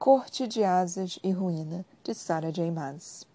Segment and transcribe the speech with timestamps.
[0.00, 2.70] Corte de Asas e Ruína, de Sarah J.
[2.70, 3.26] Maas.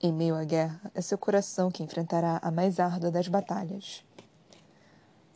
[0.00, 4.04] Em meio à guerra, é seu coração que enfrentará a mais árdua das batalhas.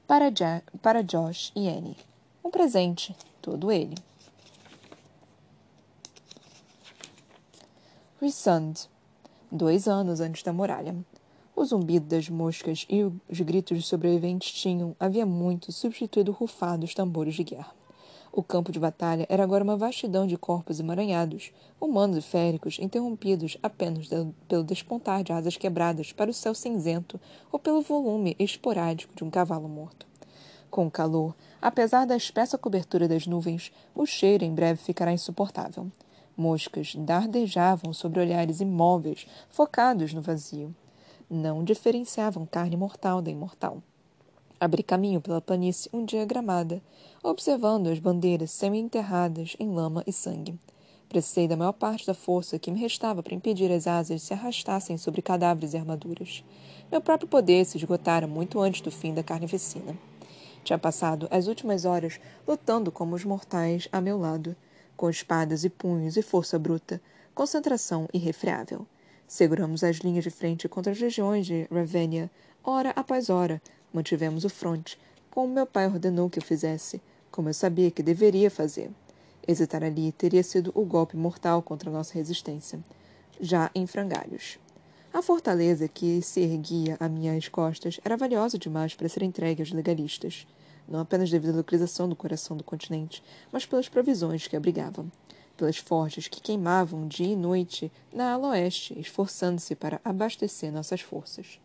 [0.07, 1.97] Para, ja para Josh e Annie.
[2.45, 3.97] Um presente, todo ele.
[8.23, 8.75] Rissand.
[9.51, 10.95] Dois anos antes da muralha.
[11.57, 16.79] O zumbido das moscas e os gritos dos sobreviventes tinham, havia muito, substituído o rufar
[16.79, 17.78] dos tambores de guerra.
[18.39, 21.51] O campo de batalha era agora uma vastidão de corpos emaranhados,
[21.81, 24.09] humanos e féricos, interrompidos apenas
[24.47, 29.29] pelo despontar de asas quebradas para o céu cinzento ou pelo volume esporádico de um
[29.29, 30.07] cavalo morto.
[30.71, 35.91] Com o calor, apesar da espessa cobertura das nuvens, o cheiro em breve ficará insuportável.
[36.37, 40.73] Moscas dardejavam sobre olhares imóveis, focados no vazio.
[41.29, 43.83] Não diferenciavam carne mortal da imortal.
[44.61, 46.83] Abri caminho pela planície um dia gramada,
[47.23, 50.59] observando as bandeiras semi-enterradas em lama e sangue.
[51.09, 54.99] Precisei da maior parte da força que me restava para impedir as asas se arrastassem
[54.99, 56.45] sobre cadáveres e armaduras.
[56.91, 59.97] Meu próprio poder se esgotara muito antes do fim da carnificina.
[60.63, 64.55] Tinha passado as últimas horas lutando como os mortais a meu lado,
[64.97, 67.01] com espadas e punhos e força bruta,
[67.35, 68.87] concentração irrefreável.
[69.27, 72.31] Seguramos as linhas de frente contra as legiões de Ravenia,
[72.65, 74.99] hora após hora, Mantivemos o fronte,
[75.31, 77.01] como meu pai ordenou que eu fizesse,
[77.39, 78.91] como eu sabia que deveria fazer.
[79.47, 82.81] Hesitar ali teria sido o golpe mortal contra nossa resistência,
[83.41, 84.59] já em frangalhos.
[85.15, 89.71] A fortaleza que se erguia a minhas costas era valiosa demais para ser entregue aos
[89.71, 90.49] legalistas,
[90.89, 95.09] não apenas devido à localização do coração do continente, mas pelas provisões que abrigavam,
[95.57, 101.61] pelas forjas que queimavam dia e noite na ala oeste, esforçando-se para abastecer nossas forças.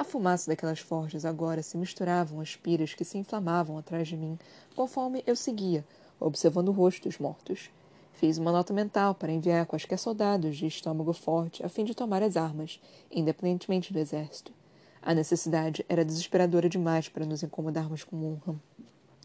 [0.00, 4.38] A fumaça daquelas forjas agora se misturavam às piras que se inflamavam atrás de mim,
[4.74, 5.84] conforme eu seguia,
[6.18, 7.68] observando o rosto dos mortos.
[8.14, 12.22] Fiz uma nota mental para enviar quaisquer soldados de estômago forte a fim de tomar
[12.22, 14.54] as armas, independentemente do exército.
[15.02, 18.58] A necessidade era desesperadora demais para nos incomodarmos com honra.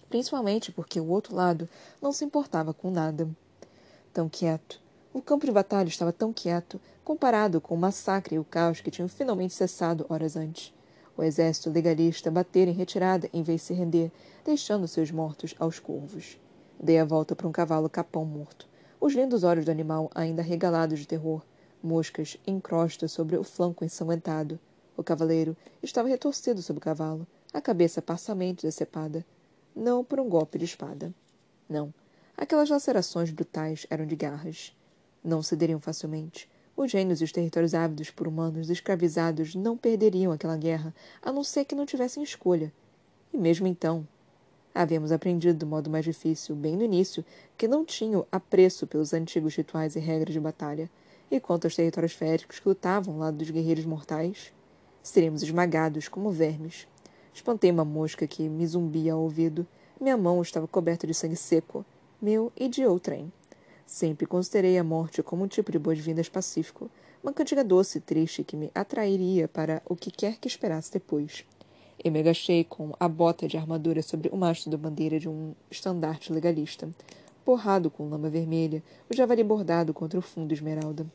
[0.09, 1.69] Principalmente porque o outro lado
[2.01, 3.29] não se importava com nada.
[4.11, 4.83] Tão quieto.
[5.15, 8.91] O campo de batalha estava tão quieto, comparado com o massacre e o caos que
[8.91, 10.73] tinham finalmente cessado horas antes.
[11.15, 14.11] O exército legalista batera em retirada em vez de se render,
[14.43, 16.37] deixando seus mortos aos corvos.
[16.77, 18.67] Dei a volta para um cavalo capão morto,
[18.99, 21.41] os lindos olhos do animal ainda regalados de terror,
[21.81, 24.59] moscas em crosta sobre o flanco ensanguentado.
[24.97, 29.25] O cavaleiro estava retorcido sob o cavalo, a cabeça parcialmente decepada.
[29.73, 31.13] Não por um golpe de espada.
[31.69, 31.93] Não.
[32.35, 34.75] Aquelas lacerações brutais eram de garras.
[35.25, 36.47] Não cederiam facilmente.
[36.77, 41.43] Os gênios e os territórios ávidos por humanos escravizados não perderiam aquela guerra, a não
[41.43, 42.71] ser que não tivessem escolha.
[43.33, 44.07] E mesmo então,
[44.71, 47.25] havíamos aprendido do modo mais difícil, bem no início,
[47.57, 50.91] que não tinham apreço pelos antigos rituais e regras de batalha.
[51.31, 54.53] E quanto aos territórios féricos que lutavam ao lado dos guerreiros mortais,
[55.01, 56.87] seríamos esmagados como vermes.
[57.33, 59.65] Espantei uma mosca que me zumbia ao ouvido.
[59.99, 61.83] Minha mão estava coberta de sangue seco,
[62.21, 63.33] meu e de outrem.
[63.85, 66.89] Sempre considerei a morte como um tipo de boas-vindas pacífico,
[67.21, 71.45] uma cantiga doce e triste que me atrairia para o que quer que esperasse depois.
[72.03, 75.53] Eu me agachei com a bota de armadura sobre o mastro da bandeira de um
[75.69, 76.89] estandarte legalista,
[77.45, 81.05] borrado com lama vermelha, o javali bordado contra o fundo esmeralda.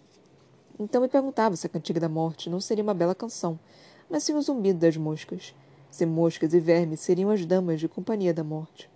[0.79, 3.59] Então me perguntava se a cantiga da morte não seria uma bela canção,
[4.09, 5.55] mas sim o zumbido das moscas.
[5.91, 8.89] Se moscas e vermes seriam as damas de companhia da morte.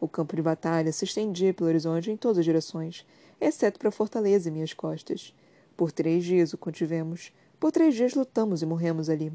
[0.00, 3.06] O campo de batalha se estendia pelo horizonte em todas as direções,
[3.40, 5.34] exceto para a fortaleza em minhas costas.
[5.76, 7.32] Por três dias o contivemos.
[7.58, 9.32] Por três dias lutamos e morremos ali.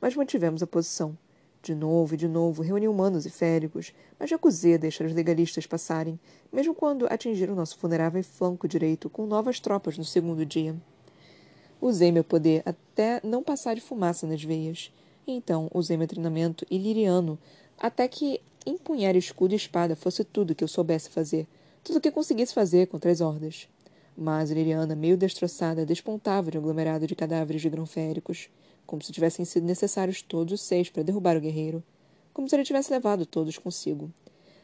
[0.00, 1.16] Mas mantivemos a posição.
[1.62, 5.66] De novo e de novo reuni humanos e féricos, mas recusei a deixar os legalistas
[5.66, 6.20] passarem,
[6.52, 10.76] mesmo quando atingiram nosso vulnerável flanco direito com novas tropas no segundo dia.
[11.80, 14.92] Usei meu poder até não passar de fumaça nas veias.
[15.26, 17.38] Então usei meu treinamento iliriano
[17.78, 21.46] até que empunhar escudo e espada fosse tudo que eu soubesse fazer,
[21.82, 23.68] tudo o que conseguisse fazer contra as hordas.
[24.16, 28.48] Mas Liliana, meio destroçada, despontava de um aglomerado de cadáveres de grão-féricos,
[28.86, 31.82] como se tivessem sido necessários todos os seis para derrubar o guerreiro,
[32.32, 34.10] como se ele tivesse levado todos consigo.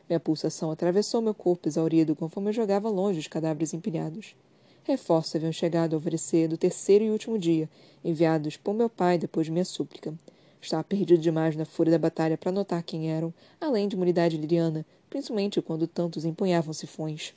[0.08, 4.34] Minha pulsação atravessou meu corpo exaurido conforme eu jogava longe os cadáveres empilhados.
[4.82, 7.68] Reforços haviam chegado ao alvorecer do terceiro e último dia,
[8.04, 10.12] enviados por meu pai depois de minha súplica.
[10.60, 14.36] Estava perdido demais na fúria da batalha para notar quem eram, além de uma unidade
[14.36, 17.34] liriana, principalmente quando tantos empunhavam sifões.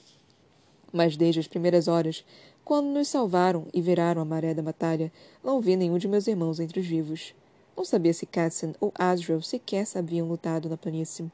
[0.92, 2.25] Mas desde as primeiras horas,
[2.66, 5.12] quando nos salvaram e viraram a maré da batalha,
[5.44, 7.34] não vi nenhum de meus irmãos entre os vivos.
[7.75, 11.31] Não sabia se Cassian ou Asriel sequer haviam lutado na planície.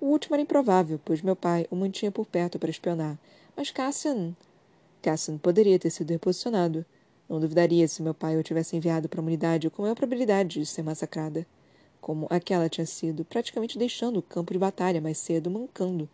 [0.00, 3.18] O último era improvável, pois meu pai o mantinha por perto para espionar,
[3.56, 4.34] mas Cassian...
[5.02, 6.84] Cassin poderia ter sido reposicionado.
[7.28, 10.66] Não duvidaria se meu pai o tivesse enviado para a unidade com maior probabilidade de
[10.66, 11.46] ser massacrada.
[12.00, 16.08] Como aquela tinha sido, praticamente deixando o campo de batalha mais cedo, mancando.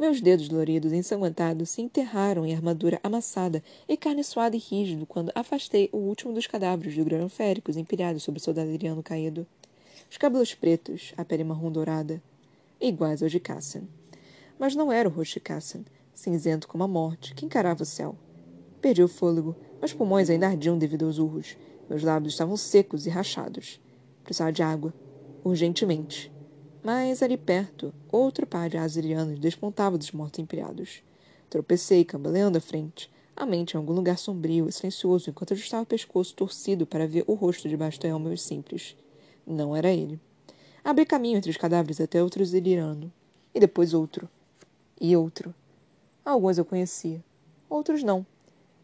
[0.00, 5.04] Meus dedos doloridos e ensanguentados se enterraram em armadura amassada e carne suada e rígido
[5.04, 9.46] quando afastei o último dos cadáveres de granoféricos empilhados sobre o soldado ariano caído.
[10.10, 12.20] Os cabelos pretos, a pele marrom dourada,
[12.80, 13.82] iguais aos de Cassian.
[14.58, 15.84] Mas não era o rosto de Cassian,
[16.14, 18.16] cinzento como a morte, que encarava o céu.
[18.80, 21.56] Perdi o fôlego, meus pulmões ainda ardiam devido aos urros.
[21.88, 23.80] Meus lábios estavam secos e rachados.
[24.22, 24.92] Precisava de água.
[25.42, 26.30] Urgentemente.
[26.82, 31.02] Mas ali perto, outro par de asirianos despontava dos mortos empilhados.
[31.48, 35.86] Tropecei, cambaleando à frente, a mente em algum lugar sombrio e silencioso enquanto ajustava o
[35.86, 38.96] pescoço torcido para ver o rosto debaixo do elmo simples.
[39.46, 40.20] Não era ele.
[40.84, 43.12] Abri caminho entre os cadáveres até outro asiriano.
[43.54, 44.28] E depois outro.
[45.00, 45.54] E outro.
[46.24, 47.24] Alguns eu conhecia.
[47.68, 48.24] Outros não.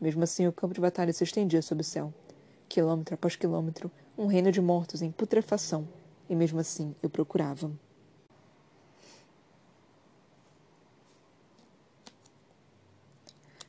[0.07, 2.15] Mesmo assim, o campo de batalha se estendia sob o céu.
[2.69, 5.89] Quilômetro após quilômetro, um reino de mortos em putrefação.
[6.31, 7.73] E mesmo assim, eu procurava.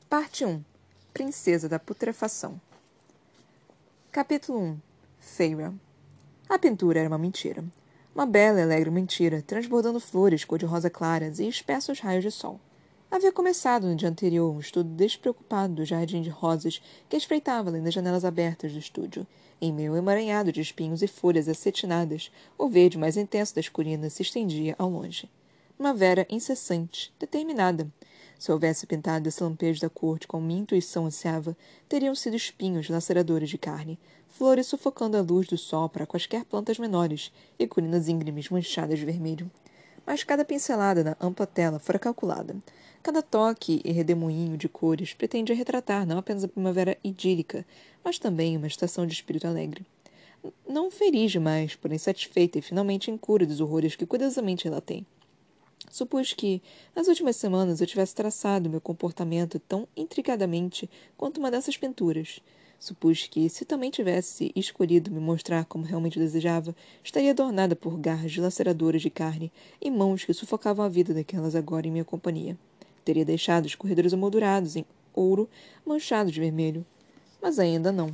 [0.08, 0.64] Parte 1
[1.12, 2.62] Princesa da Putrefação
[4.12, 4.80] Capítulo 1
[5.20, 5.74] Feira
[6.48, 7.66] A pintura era uma mentira.
[8.14, 12.62] Uma bela e alegre mentira, transbordando flores cor-de-rosa claras e espessos raios de sol.
[13.10, 17.82] Havia começado no dia anterior um estudo despreocupado do jardim de rosas que espreitava além
[17.82, 19.26] das janelas abertas do estúdio.
[19.62, 24.24] Em meio emaranhado de espinhos e folhas acetinadas, o verde mais intenso das colinas se
[24.24, 25.30] estendia ao longe.
[25.80, 27.88] Uma vera incessante, determinada.
[28.38, 31.56] Se houvesse pintado esse lampejo da corte como minha intuição ansiava,
[31.88, 36.78] teriam sido espinhos laceradores de carne, flores sufocando a luz do sol para quaisquer plantas
[36.78, 39.50] menores e colinas íngremes manchadas de vermelho.
[40.06, 42.56] Mas cada pincelada na ampla tela fora calculada.
[43.08, 47.66] Cada toque e redemoinho de cores pretendia retratar não apenas a primavera idílica,
[48.04, 49.86] mas também uma estação de espírito alegre.
[50.68, 55.06] Não feliz demais, porém satisfeita e finalmente em cura dos horrores que cuidadosamente relatei.
[55.90, 56.62] Supus que,
[56.94, 62.42] nas últimas semanas, eu tivesse traçado meu comportamento tão intricadamente quanto uma dessas pinturas.
[62.78, 68.34] Supus que, se também tivesse escolhido me mostrar como realmente desejava, estaria adornada por garras
[68.34, 69.50] dilaceradoras de carne
[69.80, 72.58] e mãos que sufocavam a vida daquelas agora em minha companhia.
[73.08, 75.50] Teria deixado os corredores amoldurados em ouro
[75.86, 76.86] manchados de vermelho.
[77.42, 78.12] Mas ainda não.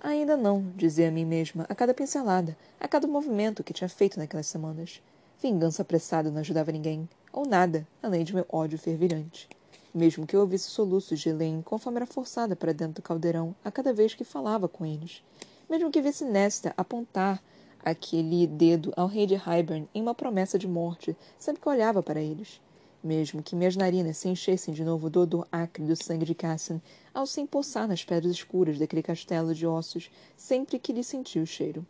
[0.00, 4.18] Ainda não, dizia a mim mesma, a cada pincelada, a cada movimento que tinha feito
[4.18, 5.00] naquelas semanas.
[5.40, 9.48] Vingança apressada não ajudava ninguém, ou nada, além de meu ódio fervilhante.
[9.94, 13.70] Mesmo que eu ouvisse soluços de Elaine conforme era forçada para dentro do caldeirão a
[13.70, 15.22] cada vez que falava com eles.
[15.70, 17.40] Mesmo que visse Nesta apontar
[17.84, 22.20] aquele dedo ao rei de Hybern em uma promessa de morte sempre que olhava para
[22.20, 22.60] eles
[23.04, 26.80] mesmo que minhas narinas se enchessem de novo do odor acre do sangue de Cassin,
[27.12, 31.46] ao se empoçar nas pedras escuras daquele castelo de ossos, sempre que lhe senti o
[31.46, 31.86] cheiro.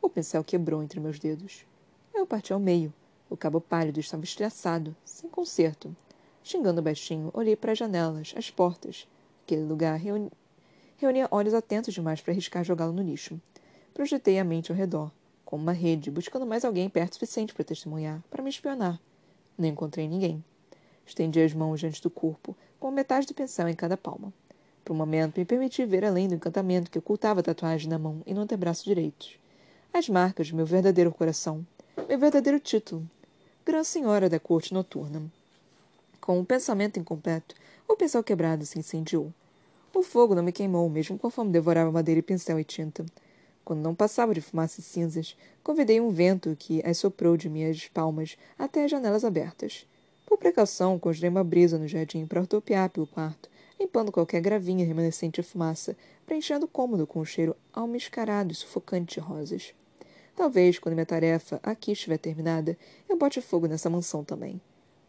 [0.00, 1.64] O pincel quebrou entre meus dedos.
[2.14, 2.92] Eu parti ao meio.
[3.28, 5.94] O cabo pálido estava estressado, sem conserto.
[6.42, 9.06] Xingando baixinho, olhei para as janelas, as portas.
[9.44, 10.30] Aquele lugar reuni...
[10.96, 13.40] reunia olhos atentos demais para arriscar jogá-lo no lixo.
[13.92, 15.10] Projetei a mente ao redor,
[15.44, 19.00] como uma rede, buscando mais alguém perto o suficiente para testemunhar, para me espionar.
[19.56, 20.44] Não encontrei ninguém.
[21.06, 24.32] Estendi as mãos diante do corpo, com metade do pincel em cada palma.
[24.84, 28.22] Por um momento, me permiti ver além do encantamento que ocultava a tatuagem na mão
[28.26, 29.26] e no antebraço direito.
[29.92, 31.66] As marcas de meu verdadeiro coração,
[32.08, 33.08] meu verdadeiro título.
[33.64, 35.22] Grã Senhora da Corte Noturna.
[36.20, 37.54] Com o um pensamento incompleto,
[37.88, 39.32] o pincel quebrado se incendiou.
[39.94, 43.06] O fogo não me queimou, mesmo conforme devorava madeira e pincel e tinta.
[43.64, 47.88] Quando não passava de fumaça e cinzas, convidei um vento que as soprou de minhas
[47.88, 49.86] palmas até as janelas abertas.
[50.26, 55.40] Por precaução, conjurei uma brisa no jardim para rodopiar pelo quarto, limpando qualquer gravinha remanescente
[55.40, 59.74] de fumaça, preenchendo o cômodo com um cheiro almiscarado e sufocante de rosas.
[60.34, 62.76] Talvez, quando minha tarefa aqui estiver terminada,
[63.08, 64.60] eu bote fogo nessa mansão também.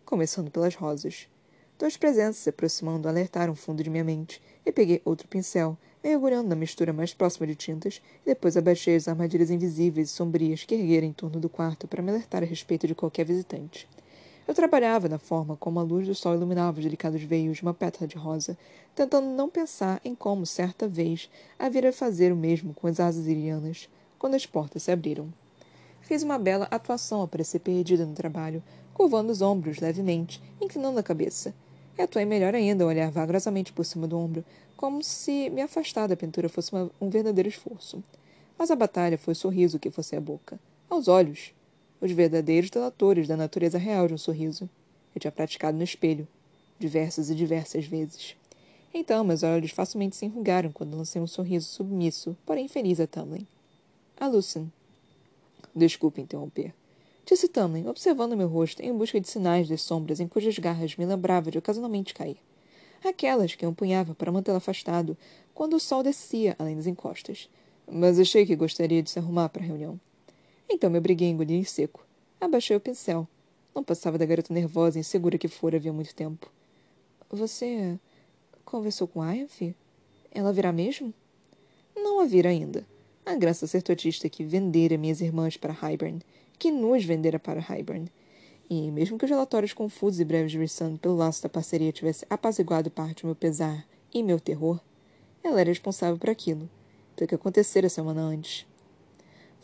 [0.05, 1.27] Começando pelas rosas.
[1.79, 6.47] Dois presentes se aproximando alertaram o fundo de minha mente, e peguei outro pincel, mergulhando
[6.47, 10.75] na mistura mais próxima de tintas, e depois abaixei as armadilhas invisíveis e sombrias que
[10.75, 13.89] ergueram em torno do quarto para me alertar a respeito de qualquer visitante.
[14.47, 17.73] Eu trabalhava na forma como a luz do sol iluminava os delicados veios de uma
[17.73, 18.55] pétala de rosa,
[18.93, 23.89] tentando não pensar em como, certa vez, havia fazer o mesmo com as asas irianas,
[24.19, 25.33] quando as portas se abriram.
[26.01, 28.61] Fiz uma bela atuação a parecer perdida no trabalho,
[28.93, 31.51] curvando os ombros levemente, inclinando a cabeça.
[31.97, 34.45] E atuei melhor ainda ao olhar vagarosamente por cima do ombro,
[34.77, 38.03] como se me afastar da pintura fosse uma, um verdadeiro esforço.
[38.59, 40.59] Mas a batalha foi o sorriso que fosse a boca.
[40.87, 41.51] Aos olhos,
[42.01, 44.69] os verdadeiros delatores da natureza real de um sorriso.
[45.13, 46.27] Eu tinha praticado no espelho,
[46.79, 48.35] diversas e diversas vezes.
[48.93, 53.45] Então, meus olhos facilmente se enrugaram quando lancei um sorriso submisso, porém feliz a Tamlin.
[54.17, 54.71] A Lucien.
[55.75, 56.73] Desculpe interromper.
[57.25, 61.05] Disse Tamlin, observando meu rosto em busca de sinais das sombras em cujas garras me
[61.05, 62.37] lembrava de ocasionalmente cair.
[63.03, 65.17] Aquelas que eu empunhava para mantê-lo afastado
[65.53, 67.49] quando o sol descia além das encostas.
[67.91, 69.99] Mas achei que gostaria de se arrumar para a reunião.
[70.69, 72.05] Então me obriguei a engolir em seco.
[72.39, 73.27] Abaixei o pincel.
[73.73, 76.51] Não passava da garota nervosa e insegura que fora havia muito tempo.
[77.29, 77.99] Você
[78.63, 79.75] conversou com Ayanfi?
[80.31, 81.13] Ela virá mesmo?
[81.95, 82.85] Não a vira ainda.
[83.25, 86.21] A graça certotista que vendera minhas irmãs para Hybern,
[86.59, 88.07] que nos vendera para Hybern.
[88.69, 92.27] E mesmo que os relatórios confusos e breves de Rissand pelo laço da parceria tivessem
[92.29, 94.79] apaziguado parte do meu pesar e meu terror,
[95.43, 96.69] ela era responsável por aquilo,
[97.15, 98.65] pelo que acontecera semana antes.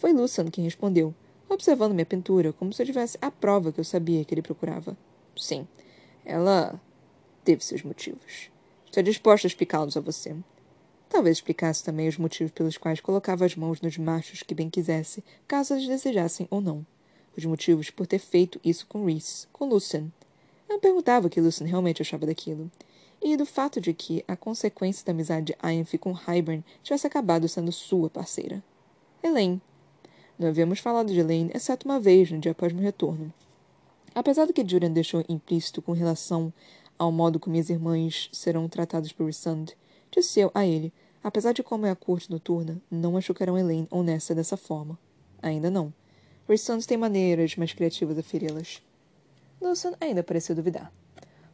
[0.02, 1.14] Foi Lucian quem respondeu,
[1.48, 4.98] observando minha pintura como se eu tivesse a prova que eu sabia que ele procurava.
[5.38, 5.68] Sim,
[6.26, 6.82] ela
[7.44, 8.50] teve seus motivos.
[8.88, 10.36] Estou disposta a explicá-los a você.
[11.08, 15.24] Talvez explicasse também os motivos pelos quais colocava as mãos nos machos que bem quisesse,
[15.48, 16.84] caso eles desejassem ou não.
[17.38, 20.12] Os motivos por ter feito isso com Reese, com Lucian.
[20.68, 22.72] Eu perguntava o que Lucian realmente achava daquilo.
[23.22, 27.48] E do fato de que a consequência da amizade de Ianfi com Hybern tivesse acabado
[27.48, 28.64] sendo sua parceira.
[29.22, 29.62] Elaine,
[30.42, 33.32] não havíamos falado de Elaine, exceto uma vez, no dia após meu retorno.
[34.14, 36.52] Apesar do que Julian deixou implícito com relação
[36.98, 39.68] ao modo como minhas irmãs serão tratadas por Rissand,
[40.12, 40.92] disse eu a ele,
[41.24, 44.98] apesar de como é a corte noturna, não machucarão Elaine ou Nessa dessa forma.
[45.42, 45.94] Ainda não.
[46.50, 48.82] Rissand tem maneiras mais criativas a feri-las.
[49.62, 50.92] Lucian ainda pareceu duvidar.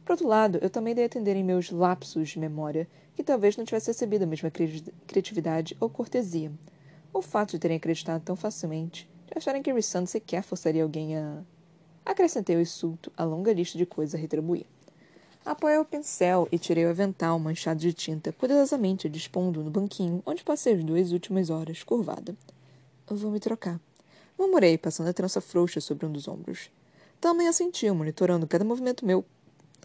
[0.04, 3.56] Por outro lado, eu também dei a entender em meus lapsos de memória que talvez
[3.56, 4.50] não tivesse recebido a mesma
[5.06, 6.50] criatividade ou cortesia,
[7.12, 11.42] o fato de terem acreditado tão facilmente, de acharem que Rissand sequer forçaria alguém a.
[12.04, 14.66] Acrescentei o insulto à longa lista de coisas a retribuir.
[15.44, 20.44] Apoiei o pincel e tirei o avental manchado de tinta, cuidadosamente dispondo no banquinho onde
[20.44, 22.34] passei as duas últimas horas, curvada.
[23.06, 23.80] Vou me trocar.
[24.38, 26.70] Murmurei, passando a trança frouxa sobre um dos ombros.
[27.20, 29.24] Também assentiu, monitorando cada movimento meu,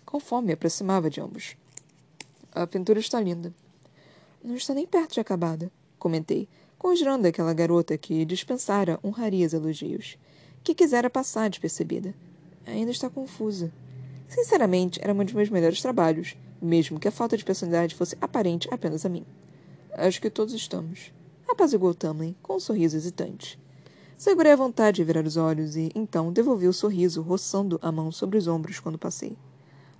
[0.05, 1.55] conforme me aproximava de ambos.
[2.51, 3.53] A pintura está linda.
[4.43, 6.47] Não está nem perto de acabada, comentei,
[6.83, 10.17] conjurando aquela garota que dispensara honrarias elogios,
[10.61, 12.13] que quisera passar despercebida.
[12.67, 13.71] Ainda está confusa.
[14.27, 18.67] Sinceramente, era um dos meus melhores trabalhos, mesmo que a falta de personalidade fosse aparente
[18.69, 19.25] apenas a mim.
[19.93, 21.13] Acho que todos estamos.
[21.47, 23.57] Apaziguou Tamlin, com um sorriso hesitante.
[24.17, 28.11] Segurei a vontade de virar os olhos e, então, devolvi o sorriso, roçando a mão
[28.11, 29.37] sobre os ombros quando passei.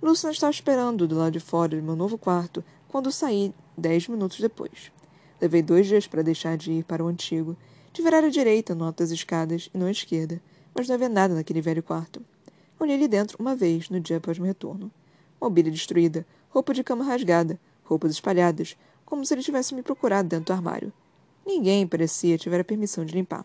[0.02, 4.38] Luciana estava esperando do lado de fora do meu novo quarto quando saí dez minutos
[4.38, 4.92] depois.
[5.40, 7.56] Levei dois dias para deixar de ir para o antigo,
[7.92, 10.40] de virar à direita no alto das escadas e não à esquerda,
[10.74, 12.20] mas não havia nada naquele velho quarto.
[12.78, 14.90] Olhei ali dentro uma vez, no dia após meu retorno.
[15.40, 20.46] Mobília destruída, roupa de cama rasgada, roupas espalhadas, como se ele tivesse me procurado dentro
[20.46, 20.92] do armário.
[21.46, 23.44] Ninguém, parecia, tivera permissão de limpar.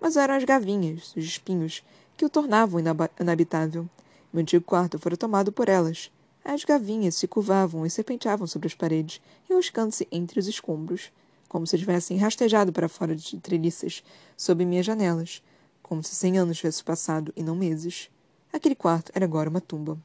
[0.00, 1.82] Mas eram as gavinhas, os espinhos,
[2.16, 2.80] que o tornavam
[3.18, 3.88] inabitável.
[4.32, 6.10] Meu antigo quarto fora tomado por elas.
[6.44, 11.10] As gavinhas se curvavam e serpenteavam sobre as paredes, enroscando-se entre os escombros
[11.52, 14.02] como se tivessem rastejado para fora de treliças
[14.38, 15.42] sob minhas janelas,
[15.82, 18.08] como se cem anos tivessem passado e não meses.
[18.50, 19.98] Aquele quarto era agora uma tumba.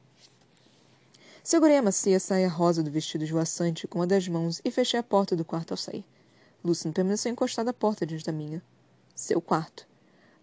[1.41, 5.03] Segurei a macia saia rosa do vestido esvoaçante com uma das mãos e fechei a
[5.03, 6.03] porta do quarto ao sair.
[6.61, 8.61] Lucian permaneceu encostado à porta diante da minha.
[9.15, 9.87] Seu quarto.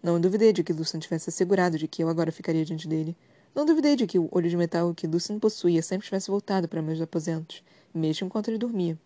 [0.01, 3.15] Não duvidei de que Lucian tivesse assegurado de que eu agora ficaria diante dele.
[3.55, 6.81] Não duvidei de que o olho de metal que Lucian possuía sempre tivesse voltado para
[6.81, 8.99] meus aposentos, mesmo enquanto ele dormia.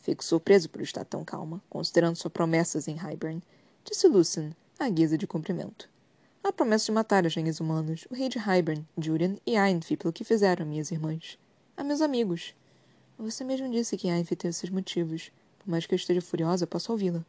[0.00, 3.42] Fico surpreso por estar tão calma, considerando suas promessas em Hybern,
[3.82, 5.88] disse Lucian, à guisa de cumprimento.
[6.44, 10.12] A promessa de matar as rainhas humanas, o rei de Hybern, Jurian e Ainfi pelo
[10.12, 11.38] que fizeram a minhas irmãs.
[11.74, 12.54] A meus amigos.
[13.18, 15.32] Você mesmo disse que Ainfi teve seus motivos.
[15.58, 17.24] Por mais que eu esteja furiosa, posso ouvi-la.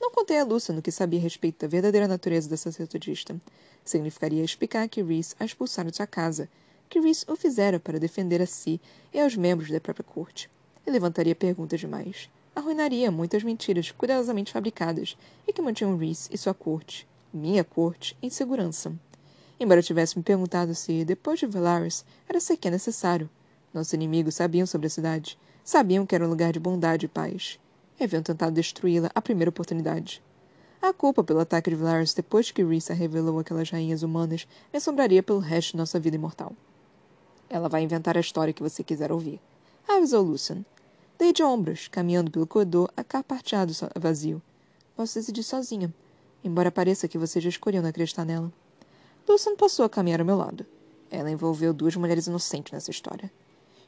[0.00, 3.38] Não contei a Lucian no que sabia a respeito da verdadeira natureza dessa sacerdotista.
[3.84, 6.48] Significaria explicar que Rhys a expulsara de sua casa,
[6.88, 8.80] que Rhys o fizera para defender a si
[9.12, 10.48] e aos membros da própria corte
[10.86, 12.30] e levantaria perguntas demais.
[12.56, 15.16] Arruinaria muitas mentiras cuidadosamente fabricadas
[15.46, 18.92] e que mantinham Reese e sua corte, minha corte, em segurança.
[19.58, 23.28] Embora tivesse me perguntado se, depois de Velaris, era sequer necessário.
[23.72, 25.38] Nossos inimigos sabiam sobre a cidade.
[25.62, 27.58] Sabiam que era um lugar de bondade e paz.
[28.00, 30.22] Haviam tentado destruí-la à primeira oportunidade.
[30.80, 35.22] A culpa pelo ataque de Velaris depois que Risa revelou aquelas rainhas humanas me assombraria
[35.22, 36.52] pelo resto de nossa vida imortal.
[37.48, 39.40] Ela vai inventar a história que você quiser ouvir
[39.96, 40.64] avisou Lucian.
[41.18, 44.40] Dei de ombros, caminhando pelo corredor aparteado vazio.
[44.96, 45.92] Posso decidir sozinha,
[46.42, 48.50] embora pareça que você já escolheu não acreditar nela.
[49.28, 50.64] Lucian passou a caminhar ao meu lado.
[51.10, 53.30] Ela envolveu duas mulheres inocentes nessa história.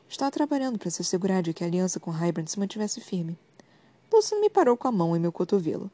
[0.08, 3.38] Estava trabalhando para se assegurar de que a aliança com Hybern se mantivesse firme.
[4.12, 5.90] Lucian me parou com a mão em meu cotovelo.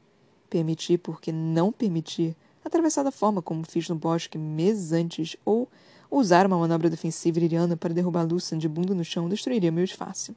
[0.51, 5.69] Permiti, porque não permiti, atravessar da forma como fiz no bosque meses antes, ou
[6.11, 10.35] usar uma manobra defensiva iriana para derrubar Lucian de bunda no chão destruiria meu disfarce.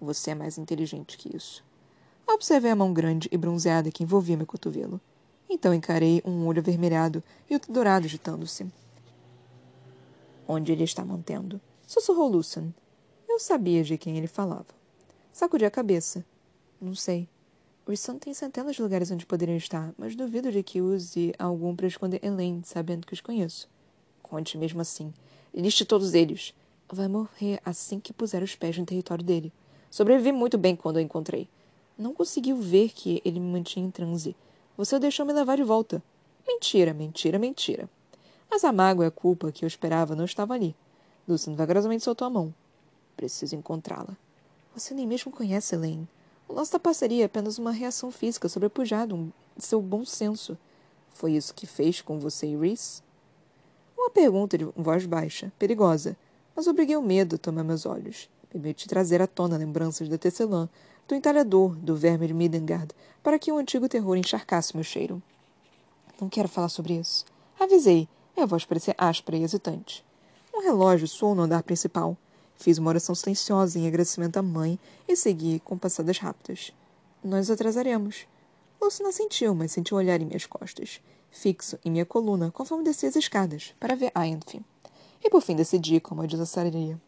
[0.00, 1.62] Você é mais inteligente que isso.
[2.26, 5.00] Observei a mão grande e bronzeada que envolvia meu cotovelo.
[5.48, 8.66] Então encarei um olho avermelhado e outro dourado agitando-se.
[10.46, 11.60] Onde ele está mantendo?
[11.86, 12.72] Sussurrou Lucian.
[13.28, 14.66] Eu sabia de quem ele falava.
[15.32, 16.24] Sacudi a cabeça.
[16.80, 17.28] Não sei.
[17.86, 21.86] Risson tem centenas de lugares onde poderiam estar, mas duvido de que use algum para
[21.86, 23.68] esconder Elaine, sabendo que os conheço.
[24.22, 25.12] Conte mesmo assim.
[25.52, 26.54] Liste todos eles.
[26.88, 29.52] Vai morrer assim que puser os pés no território dele.
[29.90, 31.48] Sobrevivi muito bem quando o encontrei.
[31.98, 34.34] Não conseguiu ver que ele me mantinha em transe.
[34.76, 36.02] Você o deixou me levar de volta.
[36.46, 37.90] Mentira, mentira, mentira.
[38.48, 40.74] Mas a mágoa e a culpa que eu esperava não estavam ali.
[41.28, 42.54] Lucian vagarosamente soltou a mão.
[43.16, 44.16] Preciso encontrá-la.
[44.74, 46.08] Você nem mesmo conhece Elaine.
[46.70, 49.14] Da parceria é apenas uma reação física sobrepujada
[49.56, 50.58] de seu bom senso.
[51.10, 53.02] Foi isso que fez com você e Reese?
[53.96, 56.16] Uma pergunta de voz baixa, perigosa,
[56.54, 58.28] mas obriguei o medo a tomar meus olhos.
[58.48, 60.68] Permiti trazer à tona lembranças da tecelã,
[61.06, 62.92] do entalhador, do verme de Midengard,
[63.22, 65.22] para que o antigo terror encharcasse meu cheiro.
[66.20, 67.24] Não quero falar sobre isso.
[67.58, 70.04] Avisei, minha voz parecia áspera e hesitante.
[70.54, 72.16] Um relógio soou no andar principal.
[72.60, 76.74] Fiz uma oração silenciosa em agradecimento à mãe e segui com passadas rápidas.
[77.24, 78.26] Nós atrasaremos.
[78.78, 81.00] Lucina sentiu, mas sentiu um olhar em minhas costas,
[81.30, 84.62] fixo em minha coluna, conforme descia as escadas, para ver Aenfi.
[85.24, 87.00] E por fim decidi como a desaçaria.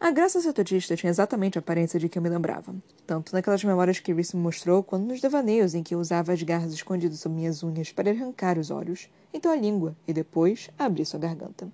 [0.00, 2.74] A graça sacerdotista tinha exatamente a aparência de que eu me lembrava,
[3.06, 6.42] tanto naquelas memórias que Reese me mostrou, quanto nos devaneios em que eu usava as
[6.42, 11.04] garras escondidas sob minhas unhas para arrancar os olhos, então a língua, e depois abrir
[11.04, 11.70] sua garganta.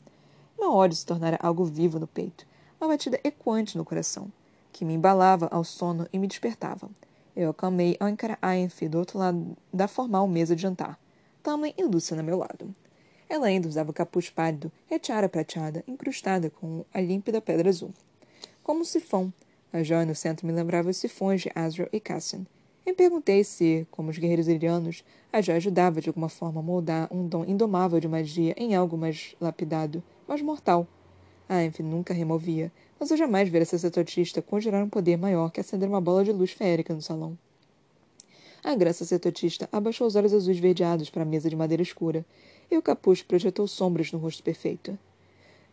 [0.71, 2.47] Meu ódio se tornara algo vivo no peito,
[2.81, 4.31] uma batida ecoante no coração,
[4.73, 6.89] que me embalava ao sono e me despertava.
[7.35, 10.97] Eu acalmei ao encarar Ainfi do outro lado da formal mesa de jantar,
[11.43, 12.73] Tamlin e Lúcia meu lado.
[13.28, 17.93] Ela ainda usava capuz pálido e a tiara prateada incrustada com a límpida pedra azul.
[18.63, 19.33] Como um sifão,
[19.73, 22.47] a joia no centro me lembrava os sifões de Azrael e Cassian.
[22.87, 25.02] Me perguntei se, como os guerreiros irianos,
[25.33, 28.97] a joia ajudava de alguma forma a moldar um dom indomável de magia em algo
[28.97, 30.86] mais lapidado mas mortal.
[31.49, 35.88] A Enfi nunca removia, mas eu jamais vira sacerdotista conjurar um poder maior que acender
[35.88, 37.36] uma bola de luz feérica no salão.
[38.62, 42.25] A graça sacerdotista abaixou os olhos azuis verdeados para a mesa de madeira escura,
[42.71, 44.97] e o capuz projetou sombras no rosto perfeito.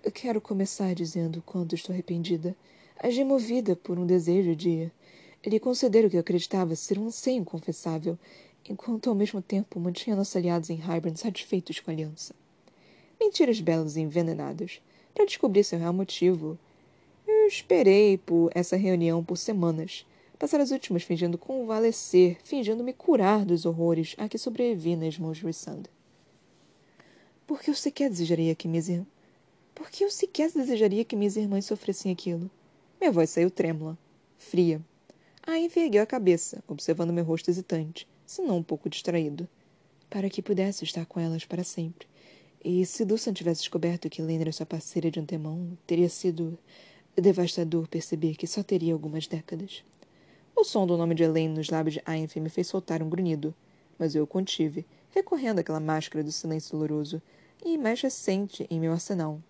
[0.04, 2.56] Eu quero começar dizendo quanto estou arrependida.
[2.98, 4.92] Agi movida por um desejo de
[5.46, 8.18] lhe conceder o que eu acreditava ser um anseio inconfessável,
[8.68, 12.34] enquanto ao mesmo tempo mantinha nossos aliados em Hybern satisfeitos com a aliança.
[13.20, 14.82] Mentiras belas e envenenadas.
[15.14, 16.58] Para descobrir seu real motivo,
[17.28, 20.06] eu esperei por essa reunião por semanas.
[20.38, 25.40] Passar as últimas fingindo convalescer, fingindo me curar dos horrores a que sobrevivi nas mãos
[25.40, 25.90] de.
[27.48, 29.08] Por que eu sequer desejaria que minhas irmãs...
[29.74, 32.50] Por que eu sequer desejaria que minhas irmãs sofressem aquilo?
[33.00, 33.98] Minha voz saiu trêmula,
[34.38, 34.82] fria.
[35.46, 39.48] Aí envergueu a cabeça, observando meu rosto hesitante, se não um pouco distraído,
[40.10, 42.08] para que pudesse estar com elas para sempre.
[42.70, 46.60] E se Dulce tivesse descoberto que Lena era sua parceira de antemão, teria sido
[47.16, 49.86] devastador perceber que só teria algumas décadas.
[50.54, 53.56] O som do nome de Elaine nos lábios de Ainfe me fez soltar um grunhido,
[53.98, 57.22] mas eu o contive, recorrendo àquela máscara do silêncio doloroso
[57.64, 59.42] e mais recente em meu arsenal.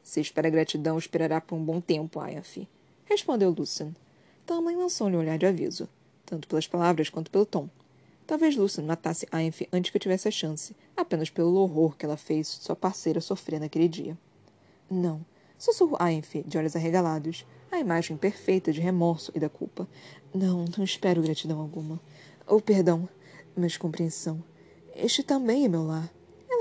[0.00, 2.68] Se espera gratidão, esperará por um bom tempo, Ainfe,
[3.04, 3.92] respondeu Lucian.
[4.46, 5.88] Tamlin lançou-lhe um olhar de aviso,
[6.24, 7.68] tanto pelas palavras quanto pelo tom.
[8.30, 12.16] Talvez Lucian matasse Ainf antes que eu tivesse a chance, apenas pelo horror que ela
[12.16, 14.16] fez sua parceira sofrer naquele dia.
[14.88, 15.26] Não,
[15.58, 19.88] sussurrou Ainf, de olhos arregalados, a imagem perfeita de remorso e da culpa.
[20.32, 22.00] Não, não espero gratidão alguma.
[22.46, 23.08] Ou perdão,
[23.56, 24.40] mas compreensão.
[24.94, 26.08] Este também é meu lar.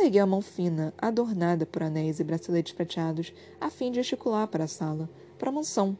[0.01, 4.63] Erguei a mão fina, adornada por anéis e braceletes prateados, a fim de gesticular para
[4.63, 5.95] a sala, para a mansão.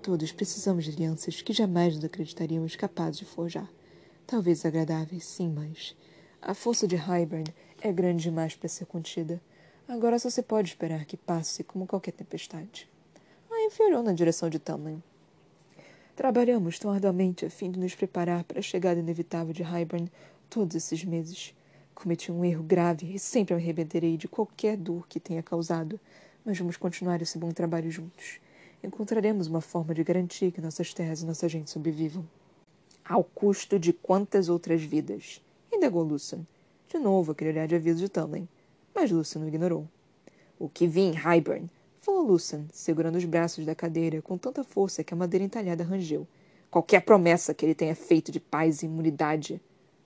[0.00, 3.68] Todos precisamos de alianças que jamais nos acreditaríamos capazes de forjar.
[4.28, 5.96] Talvez agradáveis, sim, mas.
[6.42, 9.40] A força de Hybern é grande demais para ser contida.
[9.88, 12.86] Agora só se pode esperar que passe como qualquer tempestade.
[13.50, 15.02] A enfiorou na direção de Tamlin.
[16.14, 20.12] Trabalhamos tão arduamente a fim de nos preparar para a chegada inevitável de Hybern
[20.50, 21.54] todos esses meses.
[21.94, 25.98] Cometi um erro grave e sempre me arrependerei de qualquer dor que tenha causado,
[26.44, 28.40] mas vamos continuar esse bom trabalho juntos.
[28.84, 32.28] Encontraremos uma forma de garantir que nossas terras e nossa gente sobrevivam.
[33.08, 35.42] Ao custo de quantas outras vidas?
[35.72, 36.46] Indagou Lucian.
[36.88, 38.46] De novo aquele olhar de aviso de Tamlin.
[38.94, 39.88] Mas Lucian o ignorou.
[40.58, 41.70] O que vi em Highburn,
[42.02, 46.28] falou Lucian, segurando os braços da cadeira com tanta força que a madeira entalhada rangeu.
[46.70, 49.58] Qualquer promessa que ele tenha feito de paz e imunidade.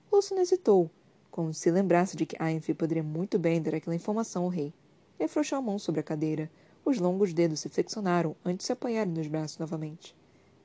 [0.09, 0.89] Lucian hesitou,
[1.29, 4.73] como se lembrasse de que Ainfi poderia muito bem dar aquela informação ao rei.
[5.19, 6.49] Ele afrouxou a mão sobre a cadeira.
[6.85, 10.15] Os longos dedos se flexionaram antes de se apoiarem nos braços novamente.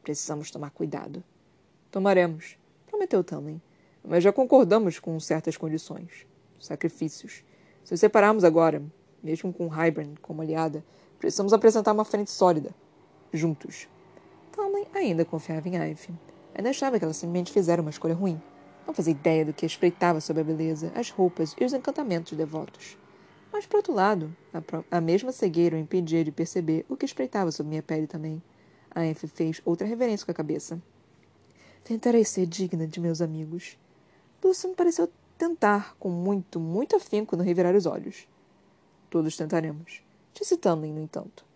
[0.04, 1.20] Precisamos tomar cuidado.
[1.90, 3.60] Tomaremos, prometeu Tamlin.
[4.04, 6.26] Mas já concordamos com certas condições.
[6.60, 7.42] Sacrifícios.
[7.84, 8.82] Se nos separarmos agora,
[9.22, 10.84] mesmo com Hybern como aliada,
[11.18, 12.74] precisamos apresentar uma frente sólida.
[13.32, 13.88] Juntos.
[14.52, 16.14] Tamlin ainda confiava em Ivy.
[16.54, 18.40] Ainda achava que ela simplesmente fizera uma escolha ruim.
[18.86, 22.98] Não fazia ideia do que espreitava sobre a beleza, as roupas e os encantamentos devotos.
[23.52, 27.50] Mas, por outro lado, a, a mesma cegueira o impedia de perceber o que espreitava
[27.50, 28.42] sobre minha pele também.
[28.90, 30.80] A fez outra reverência com a cabeça.
[31.88, 33.78] Tentarei ser digna de meus amigos.
[34.44, 38.28] Lucian pareceu tentar, com muito, muito afinco, não revirar os olhos.
[39.08, 40.02] Todos tentaremos.
[40.34, 41.46] Disse Tamlin, no entanto.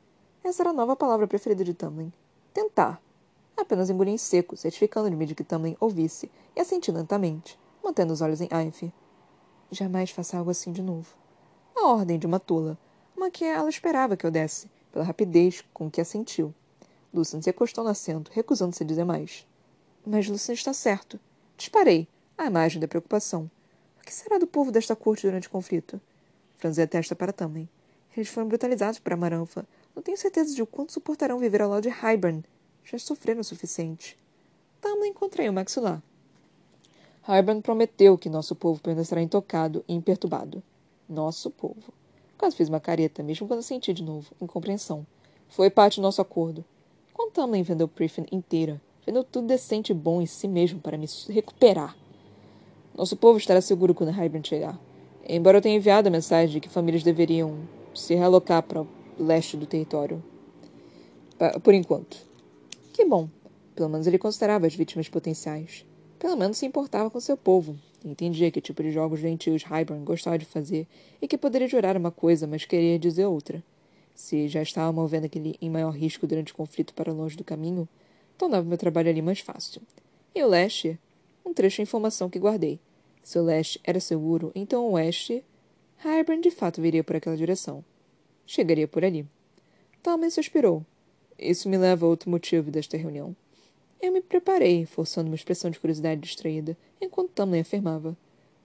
[0.43, 2.11] Essa era a nova palavra preferida de Tamlin.
[2.55, 2.99] Tentar.
[3.55, 8.41] Apenas engoliu em seco, certificando-me de que Tamlin ouvisse, e assentiu lentamente, mantendo os olhos
[8.41, 8.91] em Ainfe.
[9.71, 11.15] Jamais faça algo assim de novo.
[11.77, 12.79] A ordem de uma tola,
[13.15, 16.55] uma que ela esperava que eu desse, pela rapidez com que assentiu.
[17.13, 19.47] Lucian se acostou no assento, recusando-se a dizer mais.
[20.05, 21.19] Mas Lucian está certo.
[21.57, 23.51] Disparei, à imagem da preocupação.
[24.01, 26.01] O que será do povo desta corte durante o conflito?
[26.59, 27.69] Franzi a testa para Tamlin.
[28.17, 29.67] Eles foram brutalizados por Amaranfa.
[29.95, 32.45] Não tenho certeza de o quanto suportarão viver ao lado de Hybern.
[32.85, 34.19] Já sofreram o suficiente.
[34.81, 36.03] Tamlin contraiu o maxilar.
[37.23, 40.63] Hybern prometeu que nosso povo permanecerá intocado e imperturbado.
[41.09, 41.93] Nosso povo.
[42.37, 45.07] Quase fiz uma careta, mesmo quando senti de novo, incompreensão.
[45.49, 46.65] Foi parte do nosso acordo.
[47.15, 51.07] Quando Tamlin vendeu Priffin inteira, vendeu tudo decente e bom em si mesmo para me
[51.29, 51.97] recuperar.
[52.95, 54.79] Nosso povo estará seguro quando Hybern chegar.
[55.27, 57.57] Embora eu tenha enviado a mensagem de que famílias deveriam
[57.95, 58.89] se realocar para o
[59.19, 60.23] leste do território.
[61.63, 62.17] Por enquanto.
[62.93, 63.29] Que bom.
[63.75, 65.87] Pelo menos ele considerava as vítimas potenciais.
[66.19, 67.77] Pelo menos se importava com seu povo.
[68.05, 70.87] Entendia que tipo de jogos gentios Hybern gostava de fazer
[71.21, 73.63] e que poderia jurar uma coisa, mas queria dizer outra.
[74.15, 77.89] Se já estava movendo aquele em maior risco durante o conflito para longe do caminho,
[78.43, 79.81] tornava meu trabalho ali mais fácil.
[80.35, 80.99] E o leste?
[81.47, 82.81] Um trecho de informação que guardei.
[83.23, 85.45] Se o leste era seguro, então o oeste
[86.05, 87.85] Hybern de fato viria por aquela direção.
[88.45, 89.25] Chegaria por ali.
[90.03, 90.85] Talman suspirou.
[91.39, 93.37] Isso me leva a outro motivo desta reunião.
[94.01, 98.17] Eu me preparei, forçando uma expressão de curiosidade distraída, enquanto Tamlin afirmava.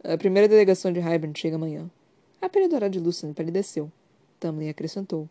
[0.03, 1.87] A primeira delegação de Hybern chega amanhã.
[2.41, 3.91] A pele de Lucian palideceu.
[4.39, 5.29] Tamlin acrescentou.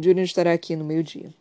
[0.00, 1.32] Julian estará aqui no meio-dia.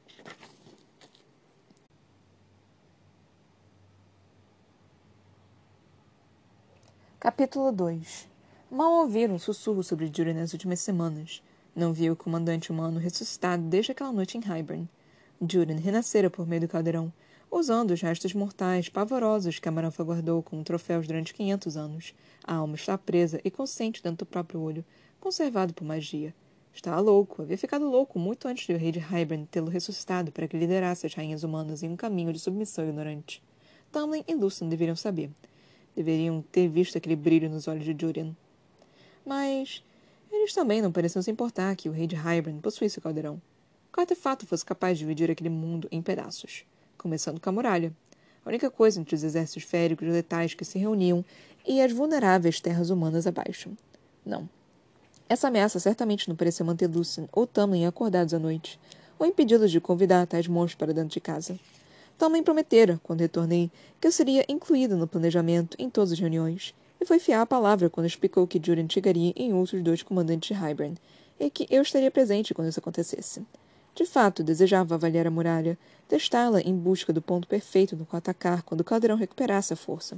[7.24, 8.28] Capítulo 2
[8.70, 11.42] Mal ouviram um sussurro sobre Jury nas últimas semanas.
[11.74, 14.90] Não viu o comandante humano ressuscitado desde aquela noite em Hybern.
[15.50, 17.14] Jurin renascera por meio do caldeirão,
[17.50, 22.14] usando os restos mortais pavorosos que Amaranfa guardou como troféus durante 500 anos.
[22.44, 24.84] A alma está presa e consciente dentro do próprio olho,
[25.22, 26.36] conservado por magia.
[26.74, 30.46] Estava louco, havia ficado louco muito antes de o rei de Hybern tê-lo ressuscitado para
[30.46, 33.42] que liderasse as rainhas humanas em um caminho de submissão ignorante.
[33.94, 35.32] Tamlin e Lucian deveriam saber.
[35.96, 38.36] Deveriam ter visto aquele brilho nos olhos de Julian.
[39.26, 39.84] Mas
[40.32, 43.42] eles também não pareciam se importar que o rei de Hybern possuísse o caldeirão.
[43.94, 46.66] Que artefato fosse capaz de dividir aquele mundo em pedaços,
[46.98, 47.94] começando com a muralha.
[48.44, 51.24] A única coisa entre os exércitos féricos letais que se reuniam
[51.66, 53.72] e as vulneráveis terras humanas abaixo.
[54.26, 54.50] Não.
[55.30, 58.80] Essa ameaça certamente não parecia manter Lucien ou Tamlin acordados à noite,
[59.18, 61.58] ou impedi-los de convidar tais monstros para dentro de casa.
[62.18, 67.06] Tamlin prometera, quando retornei, que eu seria incluído no planejamento em todas as reuniões, e
[67.06, 70.96] foi fiar a palavra quando explicou que Julian chegaria em outros dois comandantes de Hybern,
[71.40, 73.46] e que eu estaria presente quando isso acontecesse.
[73.96, 78.64] De fato, desejava avaliar a muralha, testá-la em busca do ponto perfeito no qual atacar
[78.64, 80.18] quando o caldeirão recuperasse a força.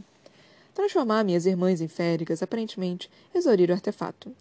[0.73, 4.31] Transformar minhas irmãs em féricas, aparentemente, exaurir o artefato.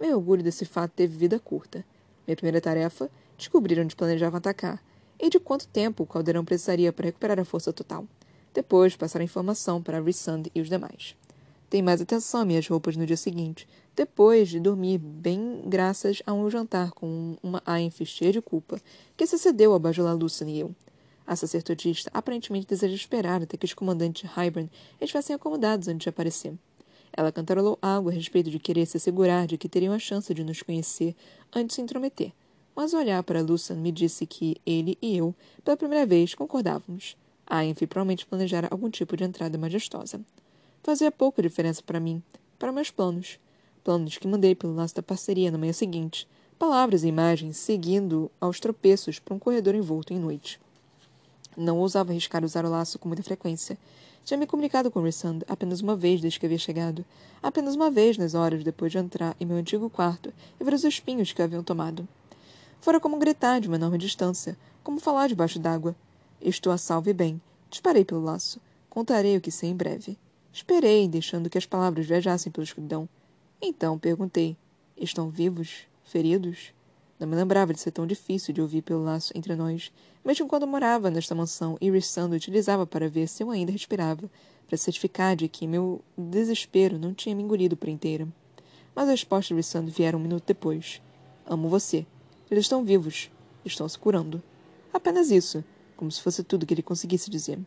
[0.00, 1.84] Meu orgulho desse fato teve vida curta.
[2.26, 4.82] Minha primeira tarefa, descobrir onde planejavam atacar,
[5.20, 8.06] e de quanto tempo o caldeirão precisaria para recuperar a força total.
[8.52, 11.16] Depois, passar a informação para Rissand e os demais.
[11.70, 16.32] Dei mais atenção às minhas roupas no dia seguinte, depois de dormir bem graças a
[16.32, 18.80] um jantar com uma Ainf cheia de culpa,
[19.16, 20.74] que se cedeu a bajular Lucian e eu.
[21.26, 26.54] A sacerdotista aparentemente deseja esperar até que os comandantes Hybern estivessem acomodados antes de aparecer.
[27.12, 30.44] Ela cantarolou algo a respeito de querer se assegurar de que teriam a chance de
[30.44, 31.16] nos conhecer
[31.52, 32.32] antes de se intrometer,
[32.74, 35.34] mas olhar para Lucian me disse que ele e eu,
[35.64, 37.16] pela primeira vez, concordávamos.
[37.46, 40.20] Ainf provavelmente planejara algum tipo de entrada majestosa.
[40.82, 42.22] Fazia pouca diferença para mim,
[42.58, 43.38] para meus planos.
[43.82, 46.26] Planos que mandei pelo laço da parceria na manhã seguinte,
[46.58, 50.58] palavras e imagens seguindo aos tropeços por um corredor envolto em noite.
[51.56, 53.78] Não ousava arriscar usar o laço com muita frequência.
[54.24, 57.04] Tinha me comunicado com Rissand apenas uma vez desde que havia chegado.
[57.42, 60.82] Apenas uma vez nas horas depois de entrar em meu antigo quarto e ver os
[60.82, 62.08] espinhos que haviam tomado.
[62.84, 65.96] Fora como gritar de uma enorme distância, como falar debaixo d'água.
[66.38, 67.40] Estou a salvo e bem.
[67.70, 68.60] Disparei pelo laço.
[68.90, 70.18] Contarei o que sei em breve.
[70.52, 73.08] Esperei, deixando que as palavras viajassem pela escuridão.
[73.58, 74.54] Então perguntei:
[74.98, 75.86] Estão vivos?
[76.04, 76.74] Feridos?
[77.18, 79.90] Não me lembrava de ser tão difícil de ouvir pelo laço entre nós,
[80.22, 84.30] mesmo quando morava nesta mansão e Rissando utilizava para ver se eu ainda respirava,
[84.68, 88.28] para certificar de que meu desespero não tinha me engolido por inteira.
[88.94, 91.00] Mas as respostas de Rissando vieram um minuto depois.
[91.46, 92.06] Amo você.
[92.50, 93.30] Eles estão vivos.
[93.64, 94.42] Estão se curando.
[94.92, 95.64] Apenas isso,
[95.96, 97.58] como se fosse tudo que ele conseguisse dizer.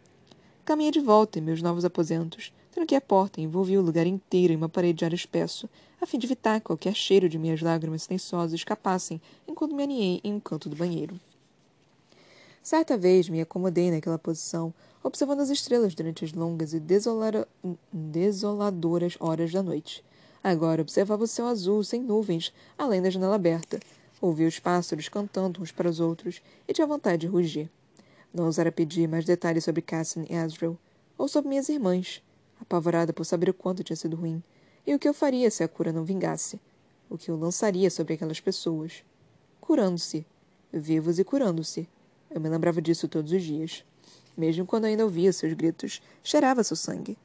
[0.64, 4.54] Caminhei de volta em meus novos aposentos, Tranquei a porta e envolvi o lugar inteiro
[4.54, 5.68] em uma parede de ar espesso,
[6.00, 10.22] a fim de evitar que qualquer cheiro de minhas lágrimas silenciosas escapassem enquanto me aninhei
[10.24, 11.20] em um canto do banheiro.
[12.62, 14.72] Certa vez me acomodei naquela posição,
[15.04, 16.80] observando as estrelas durante as longas e
[17.92, 20.04] desoladoras horas da noite.
[20.44, 23.80] Agora observava o céu azul, sem nuvens, além da janela aberta.
[24.20, 27.70] Ouvia os pássaros cantando uns para os outros e tinha vontade de rugir.
[28.34, 30.78] Não ousara pedir mais detalhes sobre Cassian e Asriel,
[31.18, 32.22] ou sobre minhas irmãs
[32.60, 34.42] apavorada por saber o quanto tinha sido ruim,
[34.86, 36.60] e o que eu faria se a cura não vingasse,
[37.10, 39.04] o que eu lançaria sobre aquelas pessoas.
[39.62, 40.26] Curando-se,
[40.72, 41.88] vivos e curando-se.
[42.30, 43.84] Eu me lembrava disso todos os dias.
[44.36, 47.18] Mesmo quando ainda ouvia seus gritos, cheirava seu sangue.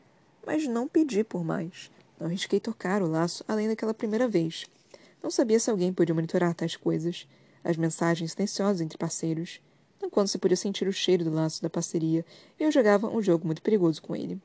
[0.47, 1.91] Mas não pedi por mais.
[2.19, 4.67] Não arrisquei tocar o laço além daquela primeira vez.
[5.23, 7.29] Não sabia se alguém podia monitorar tais coisas.
[7.63, 9.61] As mensagens silenciosas entre parceiros.
[10.01, 12.27] Não quando se podia sentir o cheiro do laço da parceria,
[12.59, 14.41] eu jogava um jogo muito perigoso com ele.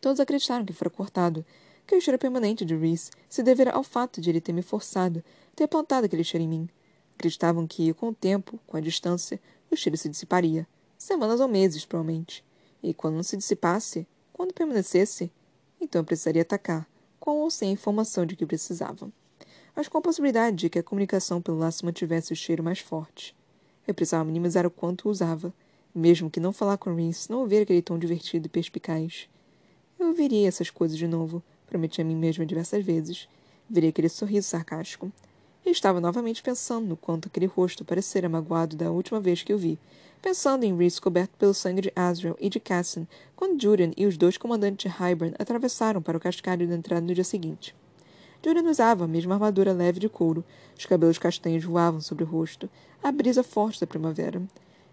[0.00, 1.44] Todos acreditaram que fora cortado,
[1.86, 5.22] que o cheiro permanente de Reese se deverá ao fato de ele ter me forçado,
[5.54, 6.68] ter plantado aquele cheiro em mim.
[7.14, 10.66] Acreditavam que, com o tempo, com a distância, o cheiro se dissiparia.
[10.98, 12.44] Semanas ou meses, provavelmente.
[12.82, 15.30] E quando não se dissipasse, quando permanecesse,
[15.80, 16.88] então eu precisaria atacar,
[17.20, 19.10] com ou sem a informação de que precisava.
[19.76, 23.36] Mas com a possibilidade de que a comunicação pelo laço mantivesse o cheiro mais forte.
[23.86, 25.52] Eu precisava minimizar o quanto usava,
[25.94, 29.28] mesmo que não falar com Reese não ouvir aquele tom divertido e perspicaz.
[29.98, 33.28] Eu ouviria essas coisas de novo, prometi a mim mesma diversas vezes.
[33.68, 35.12] Veria aquele sorriso sarcástico.
[35.64, 39.58] E estava novamente pensando no quanto aquele rosto parecera magoado da última vez que o
[39.58, 39.78] vi,
[40.22, 44.16] pensando em Reese coberto pelo sangue de Asriel e de Cassin, quando Julian e os
[44.16, 47.74] dois comandantes de Hybern atravessaram para o cascalho da entrada no dia seguinte.
[48.46, 50.44] Julian usava a mesma armadura leve de couro,
[50.78, 52.70] os cabelos castanhos voavam sobre o rosto,
[53.02, 54.40] a brisa forte da primavera.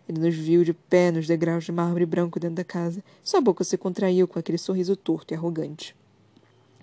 [0.09, 3.03] Ele nos viu de pé nos degraus de mármore branco dentro da casa.
[3.23, 5.95] Sua boca se contraiu com aquele sorriso torto e arrogante.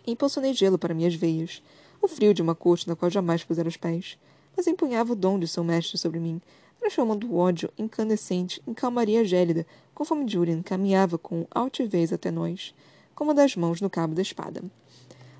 [0.06, 1.60] Impulsionei gelo para minhas veias,
[2.00, 4.16] o frio de uma corte na qual jamais pusera os pés,
[4.56, 6.40] mas empunhava o dom de seu mestre sobre mim,
[6.78, 12.72] transformando o ódio incandescente em calmaria gélida, conforme Julian caminhava com altivez até nós,
[13.12, 14.62] com uma das mãos no cabo da espada.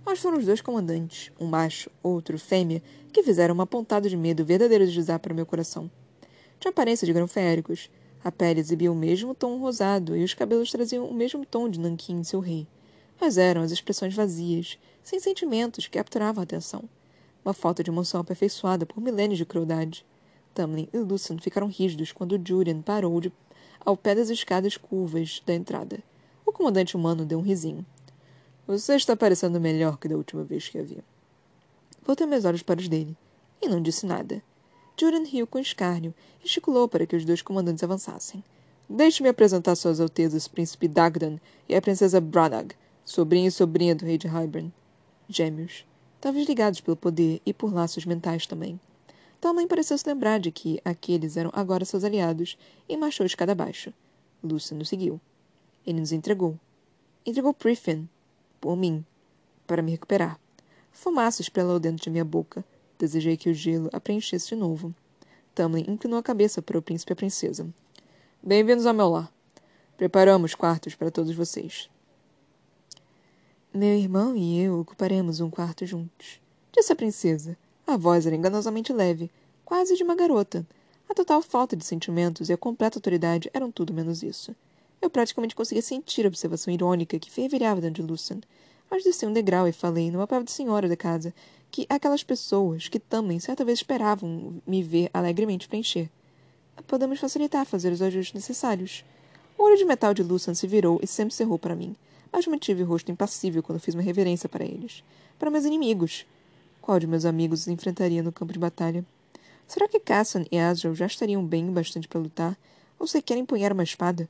[0.05, 2.83] Mas foram os dois comandantes, um macho, outro fêmea,
[3.13, 5.91] que fizeram uma pontada de medo verdadeiro deslizar para meu coração.
[6.59, 7.91] Tinha aparência de granféricos.
[8.23, 11.81] A pele exibia o mesmo tom rosado e os cabelos traziam o mesmo tom de
[11.81, 12.67] Nanquim, seu rei.
[13.19, 16.85] Mas eram as expressões vazias, sem sentimentos, que capturavam a atenção.
[17.43, 20.05] Uma falta de emoção aperfeiçoada por milênios de crueldade.
[20.53, 23.33] Tamlin e Lucian ficaram rígidos quando Julian parou de,
[23.85, 26.03] ao pé das escadas curvas da entrada.
[26.45, 27.87] O comandante humano deu um risinho.
[28.71, 31.03] Você está parecendo melhor que da última vez que a vi.
[32.07, 33.17] Voltei meus olhos para os dele
[33.61, 34.41] e não disse nada.
[34.97, 38.45] Julian riu com escárnio e gesticulou para que os dois comandantes avançassem.
[38.89, 42.69] Deixe-me apresentar Suas Altezas Príncipe Dagdan e a Princesa Branagh,
[43.05, 44.73] sobrinho e sobrinha do rei de Hybern.
[45.29, 45.85] Gêmeos.
[46.21, 48.79] Talvez ligados pelo poder e por laços mentais também.
[49.41, 52.57] Talmãe pareceu se lembrar de que aqueles eram agora seus aliados
[52.89, 53.93] e marchou escada abaixo.
[54.41, 55.21] Lúcia nos seguiu.
[55.85, 56.57] Ele nos entregou.
[57.27, 58.09] Entregou Priffin.
[58.61, 59.05] Por mim.
[59.67, 60.39] Para me recuperar.
[60.93, 62.65] Fumaça esprelou dentro de minha boca,
[63.01, 64.95] Desejei que o gelo a preenchesse de novo.
[65.55, 67.67] Tamlin inclinou a cabeça para o príncipe e a princesa.
[68.43, 69.33] Bem-vindos ao meu lar.
[69.97, 71.89] Preparamos quartos para todos vocês.
[73.73, 77.57] Meu irmão e eu ocuparemos um quarto juntos, disse a princesa.
[77.87, 79.31] A voz era enganosamente leve,
[79.65, 80.67] quase de uma garota.
[81.09, 84.55] A total falta de sentimentos e a completa autoridade eram tudo menos isso.
[85.01, 88.41] Eu praticamente conseguia sentir a observação irônica que fervilhava dentro de Lucian.
[88.91, 91.33] Mas desci um degrau e falei, numa papel de senhora da casa,
[91.71, 96.11] que aquelas pessoas que também certa vez esperavam me ver alegremente preencher.
[96.87, 99.05] Podemos facilitar fazer os ajustes necessários.
[99.57, 101.95] O olho de metal de Lucian se virou e sempre cerrou para mim,
[102.33, 105.05] mas mantive o rosto impassível quando fiz uma reverência para eles.
[105.39, 106.27] Para meus inimigos.
[106.81, 109.05] qual de meus amigos os enfrentaria no campo de batalha?
[109.69, 112.59] Será que Cassan e Azrael já estariam bem o bastante para lutar?
[112.99, 114.29] Ou sequer empunhar uma espada?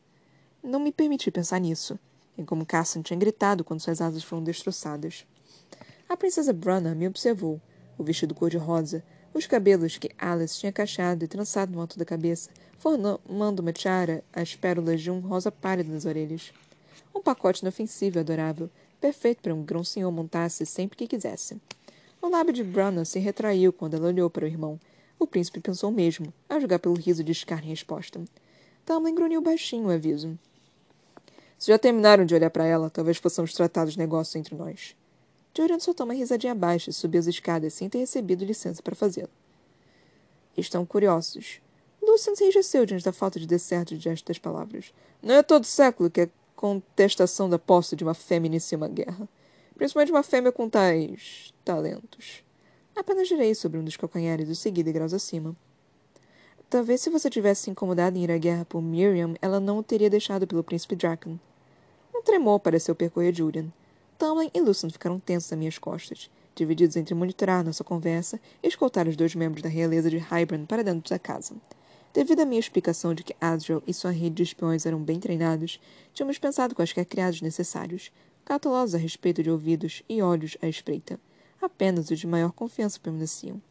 [0.62, 1.98] Não me permiti pensar nisso,
[2.36, 5.26] em como Cassan tinha gritado quando suas asas foram destroçadas.
[6.06, 7.58] A princesa Branna me observou,
[7.96, 12.50] o vestido cor-de-rosa, os cabelos que Alice tinha cachado e trançado no alto da cabeça,
[12.78, 16.52] formando uma tiara as pérolas de um rosa pálido nas orelhas.
[17.14, 18.68] Um pacote inofensivo e adorável,
[19.00, 21.58] perfeito para um grão-senhor montasse sempre que quisesse.
[22.20, 24.78] O lábio de Branna se retraiu quando ela olhou para o irmão,
[25.18, 28.22] o príncipe pensou mesmo, a julgar pelo riso de Scar em resposta.
[28.84, 30.38] Tamlin grunhiu baixinho o aviso.
[31.60, 34.96] Se já terminaram de olhar para ela, talvez possamos tratar dos negócios entre nós.
[35.54, 39.28] Jordan soltou uma risadinha baixa e subiu as escadas sem ter recebido licença para fazê-lo.
[40.56, 41.60] Estão curiosos.
[42.00, 44.94] Lucian se enrijeceu diante da falta de decerto diante das palavras.
[45.22, 49.28] Não é todo século que a contestação da posse de uma fêmea inicia uma guerra.
[49.76, 52.42] Principalmente uma fêmea com tais talentos.
[52.96, 55.54] Apenas girei sobre um dos calcanhares e segui degraus acima.
[56.70, 59.82] Talvez se você tivesse se incomodado em ir à guerra por Miriam, ela não o
[59.82, 61.38] teria deixado pelo príncipe Draken.
[62.20, 63.72] Um tremor pareceu percorrer Julian.
[64.18, 69.08] Tamlin e Lucian ficaram tensos às minhas costas, divididos entre monitorar nossa conversa e escoltar
[69.08, 71.54] os dois membros da realeza de Hybern para dentro da casa.
[72.12, 75.80] Devido à minha explicação de que Azrael e sua rede de espiões eram bem treinados,
[76.12, 78.12] tínhamos pensado quaisquer criados necessários,
[78.44, 81.18] cautelosos a respeito de ouvidos e olhos à espreita.
[81.58, 83.62] Apenas os de maior confiança permaneciam.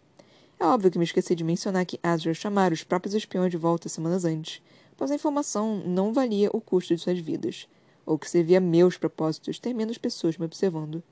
[0.59, 3.87] É óbvio que me esqueci de mencionar que Azrael chamara os próprios espiões de volta
[3.87, 4.59] semanas antes,
[4.97, 7.67] pois a informação não valia o custo de suas vidas,
[8.09, 11.03] ou que servia meus propósitos ter menos pessoas me observando.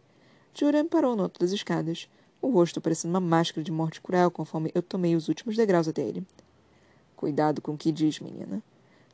[0.51, 2.09] Juran parou no alto das escadas,
[2.41, 6.01] o rosto parecendo uma máscara de morte cruel conforme eu tomei os últimos degraus até
[6.01, 6.25] ele.
[7.15, 8.63] Cuidado com o que diz, menina.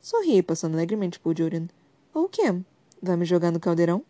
[0.00, 1.66] Sorri, passando alegremente por Juran.
[2.14, 2.54] Ou o quê?
[3.02, 4.02] Vai me jogar no caldeirão?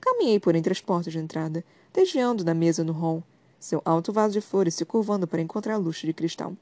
[0.00, 3.24] Caminhei por entre as portas de entrada, desviando da mesa no hall,
[3.58, 6.56] seu alto vaso de flores se curvando para encontrar a luxo de cristal.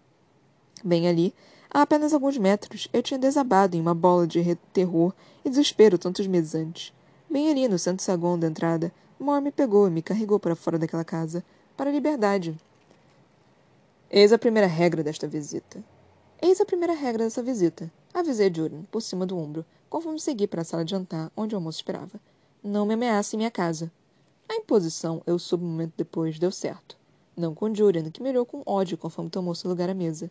[0.83, 1.35] Bem ali,
[1.71, 5.13] a apenas alguns metros, eu tinha desabado em uma bola de terror
[5.45, 6.93] e desespero tantos meses antes.
[7.31, 10.79] Bem ali, no centro saguão da entrada, Mor me pegou e me carregou para fora
[10.79, 11.45] daquela casa,
[11.77, 12.57] para a liberdade.
[14.09, 15.83] Eis a primeira regra desta visita.
[16.41, 17.91] Eis a primeira regra dessa visita.
[18.15, 21.59] Avisei Jordan, por cima do ombro, conforme segui para a sala de jantar, onde o
[21.59, 22.21] almoço esperava.
[22.63, 23.91] Não me ameace em minha casa.
[24.49, 26.97] A imposição, eu soube um momento depois, deu certo.
[27.37, 30.31] Não com Julian, que me olhou com ódio conforme tomou seu lugar à mesa.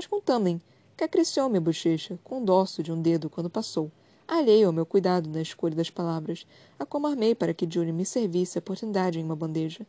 [0.00, 0.58] Mas com Tamlin,
[0.96, 3.92] que acariciou minha bochecha com o dorso de um dedo quando passou,
[4.26, 6.46] alheio ao meu cuidado na escolha das palavras,
[6.78, 9.86] a como armei para que Julian me servisse a oportunidade em uma bandeja.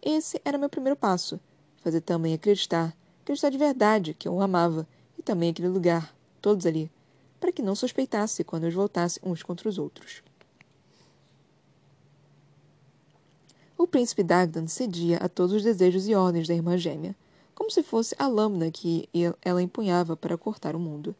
[0.00, 1.38] Esse era meu primeiro passo,
[1.82, 6.64] fazer Tamlin acreditar, acreditar de verdade que eu o amava, e também aquele lugar, todos
[6.64, 6.90] ali,
[7.38, 10.22] para que não suspeitasse quando eu voltasse uns contra os outros.
[13.76, 17.14] O príncipe Dagdan cedia a todos os desejos e ordens da irmã gêmea,
[17.54, 19.08] como se fosse a lâmina que
[19.42, 21.14] ela empunhava para cortar o mundo.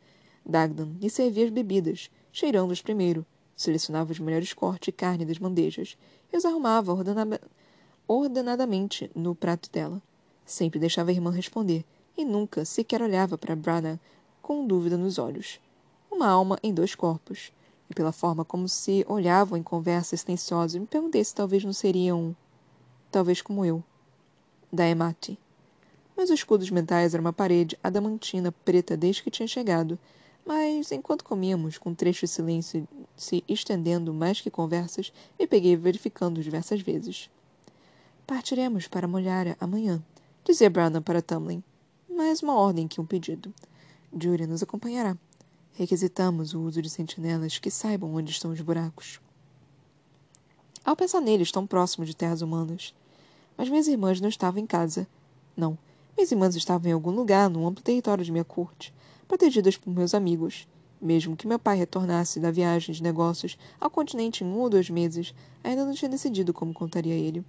[0.45, 3.25] Dagdan lhe servia as bebidas, cheirando-as primeiro,
[3.57, 5.97] selecionava os melhores cortes de carne das bandejas
[6.33, 7.41] e os arrumava ordenada
[8.07, 10.03] ordenadamente no prato dela.
[10.45, 11.85] Sempre deixava a irmã responder,
[12.17, 13.99] e nunca sequer olhava para Brana
[14.43, 15.59] com dúvida nos olhos.
[16.11, 17.51] Uma alma em dois corpos.
[17.89, 22.37] E pela forma como se olhavam em conversa silenciosa, me perguntei se talvez não seriam
[23.11, 23.83] talvez como eu.
[24.73, 25.39] Daemati.
[26.17, 29.99] Meus escudos mentais eram uma parede adamantina preta desde que tinha chegado,
[30.47, 36.43] mas enquanto comíamos, com trecho de silêncio se estendendo mais que conversas, me peguei verificando
[36.43, 37.31] diversas vezes.
[38.27, 40.03] Partiremos para Molhara amanhã,
[40.45, 41.63] dizia Branham para Tamlin.
[42.09, 43.53] Mais uma ordem que um pedido.
[44.17, 45.17] Julia nos acompanhará.
[45.73, 49.21] Requisitamos o uso de sentinelas que saibam onde estão os buracos.
[50.85, 52.95] Ao pensar neles tão próximos de terras humanas,
[53.57, 55.09] mas minhas irmãs não estavam em casa.
[55.57, 55.77] Não,
[56.17, 58.95] minhas irmãs estavam em algum lugar no amplo território de minha corte,
[59.27, 60.69] protegidas por meus amigos.
[61.01, 64.89] Mesmo que meu pai retornasse da viagem de negócios ao continente em um ou dois
[64.89, 67.45] meses, ainda não tinha decidido como contaria ele.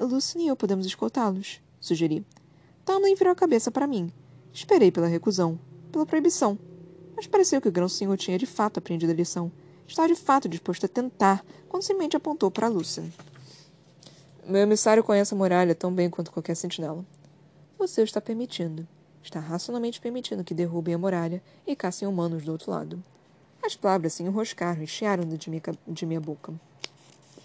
[0.00, 2.24] Lucian e eu podemos escoltá-los, sugeri.
[2.84, 4.12] Tamlin virou a cabeça para mim.
[4.52, 5.58] Esperei pela recusão,
[5.90, 6.58] pela proibição.
[7.16, 9.50] Mas pareceu que o grão-senhor tinha de fato aprendido a lição.
[9.86, 13.06] Estava de fato disposto a tentar, quando semente apontou para Lucian.
[14.46, 17.04] Meu emissário conhece a muralha tão bem quanto qualquer sentinela.
[17.78, 18.88] Você está permitindo.
[19.22, 23.00] Está racionalmente permitindo que derrubem a muralha e caçem humanos do outro lado.
[23.62, 26.52] As palavras se enroscaram e chiaram de minha, de minha boca.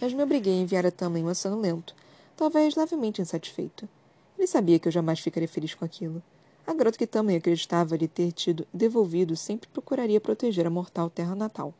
[0.01, 1.95] Mas me obriguei a enviar a Tamlin um aceno lento,
[2.35, 3.87] talvez levemente insatisfeito.
[4.35, 6.23] Ele sabia que eu jamais ficaria feliz com aquilo.
[6.65, 11.35] A garota que Tamlin acreditava lhe ter tido devolvido sempre procuraria proteger a mortal terra
[11.35, 11.75] natal.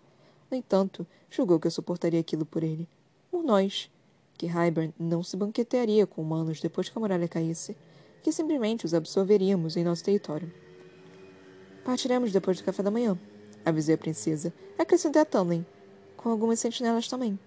[0.52, 2.88] No entanto, julgou que eu suportaria aquilo por ele.
[3.32, 3.90] Por nós,
[4.38, 7.76] que Hybern não se banquetearia com humanos depois que a muralha caísse,
[8.24, 10.52] que simplesmente os absorveríamos em nosso território.
[11.84, 13.20] Partiremos depois do café da manhã,
[13.66, 14.54] avisei a princesa.
[14.80, 15.66] Acrescentei a Tamlin,
[16.16, 17.38] com algumas sentinelas também.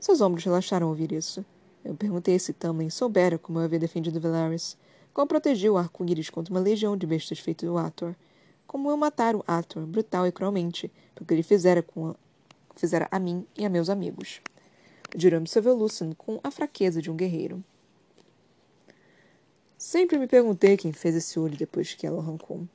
[0.00, 1.44] Seus ombros relaxaram ao ouvir isso.
[1.84, 4.76] Eu perguntei se Tamlin soubera como eu havia defendido Velaris,
[5.12, 8.16] como protegi o arco-íris contra uma legião de bestas feito do Ator,
[8.66, 12.14] como eu matara o Ator, brutal e cruelmente, porque ele fizera, com a,
[12.74, 14.40] fizera a mim e a meus amigos.
[15.14, 17.62] Duran observou Lucian com a fraqueza de um guerreiro.
[19.86, 22.66] Sempre me perguntei quem fez esse olho depois que ela arrancou.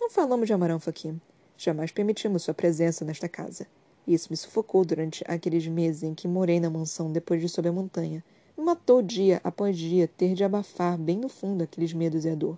[0.00, 1.12] Não falamos de Amaranfa aqui.
[1.56, 3.66] Jamais permitimos sua presença nesta casa.
[4.06, 7.72] Isso me sufocou durante aqueles meses em que morei na mansão depois de sob a
[7.72, 8.22] montanha.
[8.56, 12.36] Me matou dia após dia ter de abafar bem no fundo aqueles medos e a
[12.36, 12.56] dor.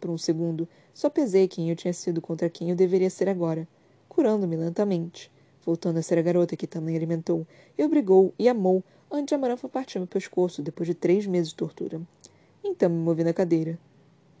[0.00, 3.66] Por um segundo, só pesei quem eu tinha sido contra quem eu deveria ser agora,
[4.08, 5.28] curando-me lentamente,
[5.66, 7.44] voltando a ser a garota que também alimentou,
[7.76, 11.56] e obrigou e amou antes de Amaranfa partir meu pescoço depois de três meses de
[11.56, 12.00] tortura.
[12.68, 13.78] Então me movi na cadeira.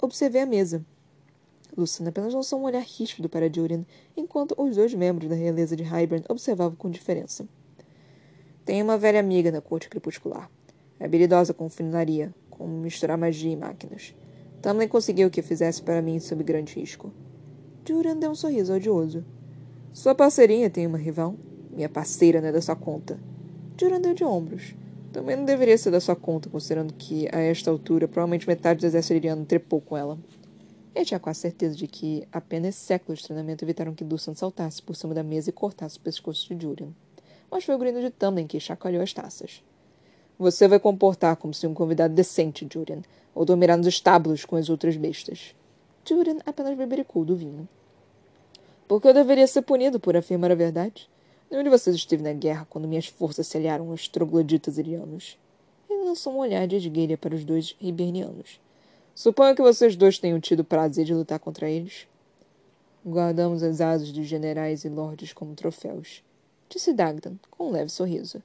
[0.00, 0.84] Observei a mesa,
[1.76, 3.84] Luciana apenas lançou um olhar ríspido para Julian,
[4.16, 7.46] enquanto os dois membros da realeza de Hybern observavam com diferença.
[8.64, 10.50] Tenho uma velha amiga na corte crepuscular.
[10.98, 14.14] É habilidosa com funilaria, como misturar magia e máquinas.
[14.60, 17.12] Tamlin conseguiu que fizesse para mim sob grande risco.
[17.86, 19.24] Julian deu um sorriso odioso.
[19.92, 21.34] Sua parceirinha tem uma rival?
[21.70, 23.18] Minha parceira não é da sua conta.
[23.80, 24.74] Julian deu de ombros.
[25.12, 28.86] Também não deveria ser da sua conta, considerando que, a esta altura, provavelmente metade do
[28.86, 30.18] exército iriano trepou com ela.
[30.94, 34.96] Ele tinha quase certeza de que apenas séculos de treinamento evitaram que Dussan saltasse por
[34.96, 36.88] cima da mesa e cortasse o pescoço de Julian.
[37.50, 39.62] Mas foi o grito de Tamlin que chacoalhou as taças.
[40.38, 43.02] Você vai comportar como se um convidado decente, Julian,
[43.34, 45.54] ou dormirá nos estábulos com as outras bestas.
[46.06, 47.68] Julian apenas bebericou do vinho.
[48.86, 51.08] Por que eu deveria ser punido por afirmar a verdade?
[51.50, 55.38] Nenhum de vocês esteve na guerra quando minhas forças se aliaram aos trogloditas irianos.
[55.88, 58.60] Ele lançou um olhar de esgueira para os dois hibernianos.
[59.14, 62.06] Suponho que vocês dois tenham tido prazer de lutar contra eles.
[63.04, 66.22] Guardamos as asas dos generais e lordes como troféus,
[66.68, 68.42] disse Dagdan, com um leve sorriso.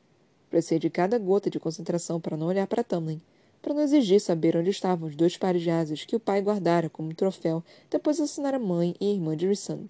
[0.50, 3.20] Precisei de cada gota de concentração para não olhar para Tamlin,
[3.62, 6.90] para não exigir saber onde estavam os dois pares de asas que o pai guardara
[6.90, 9.88] como troféu depois de assassinar a mãe e a irmã de Rissand.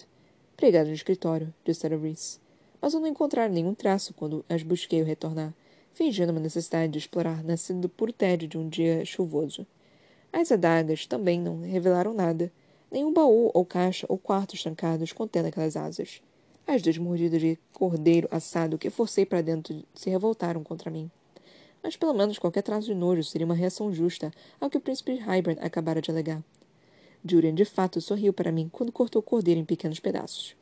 [0.57, 2.39] Pregado no escritório, disse Reese.
[2.84, 5.54] Mas eu não encontraram nenhum traço quando as busquei ao retornar,
[5.94, 9.66] fingindo uma necessidade de explorar nascido do puro tédio de um dia chuvoso.
[10.34, 12.52] As adagas também não revelaram nada.
[12.92, 16.22] Nenhum baú ou caixa ou quartos trancados contendo aquelas asas.
[16.68, 21.10] As duas mordidas de cordeiro assado que forcei para dentro se revoltaram contra mim.
[21.82, 24.30] Mas pelo menos qualquer traço de nojo seria uma reação justa
[24.60, 26.44] ao que o príncipe Hybern acabara de alegar.
[27.24, 30.54] Julian de fato sorriu para mim quando cortou o cordeiro em pequenos pedaços.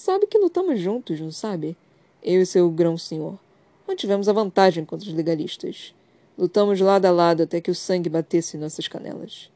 [0.00, 1.76] Sabe que lutamos juntos, não sabe?
[2.22, 3.36] Eu e seu grão-senhor.
[3.84, 5.92] Mantivemos a vantagem contra os legalistas.
[6.38, 9.50] Lutamos lado a lado até que o sangue batesse em nossas canelas.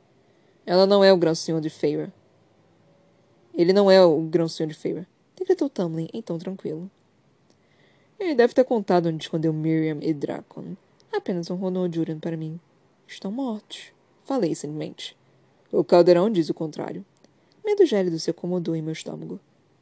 [0.66, 2.12] Ela não é o grão-senhor de Feyre.
[3.54, 5.06] Ele não é o grão-senhor de Feyre,
[5.38, 6.90] decretou Tamlin tom tranquilo.
[8.18, 10.76] Ele deve ter contado onde escondeu Miriam e Dracon.
[11.12, 12.58] Apenas um Ronald Julian para mim.
[13.06, 13.92] Estão mortos.
[14.24, 15.16] Falei simplesmente.
[15.70, 17.06] O caldeirão diz o contrário.
[17.64, 19.38] Medo gélido se acomodou em meu estômago.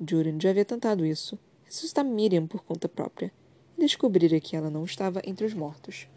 [0.09, 1.39] Julian já havia tentado isso.
[1.65, 3.31] Ressuscitar Miriam por conta própria.
[3.77, 6.09] E descobrira que ela não estava entre os mortos.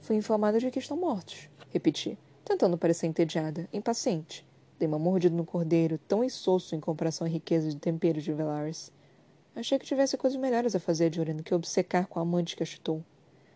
[0.00, 4.44] Fui informada de que estão mortos, repeti, tentando parecer entediada, impaciente.
[4.78, 8.92] Dei uma mordida no cordeiro, tão insosso em comparação à riqueza de temperos de Velaris.
[9.54, 12.66] Achei que tivesse coisas melhores a fazer do que obcecar com a amante que a
[12.66, 13.02] chutou.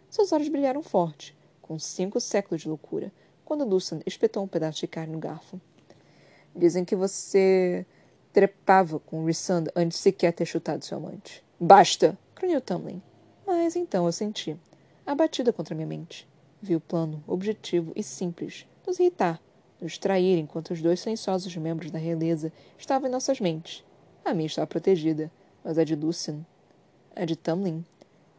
[0.09, 3.13] Seus olhos brilharam forte, com cinco séculos de loucura,
[3.45, 5.61] quando Lucian espetou um pedaço de carne no garfo.
[6.55, 7.85] Dizem que você
[8.37, 11.43] trepava com Rissand antes sequer ter chutado seu amante.
[11.59, 12.19] Basta!
[12.35, 13.01] crunhou Tamlin.
[13.47, 14.55] Mas então eu senti,
[15.07, 16.29] abatida contra minha mente.
[16.61, 19.41] Vi o plano, objetivo e simples, nos irritar,
[19.81, 23.83] nos trair enquanto os dois silenciosos membros da realeza estavam em nossas mentes.
[24.23, 25.33] A minha estava protegida,
[25.65, 26.45] mas a de Lucian,
[27.15, 27.83] a de Tamlin.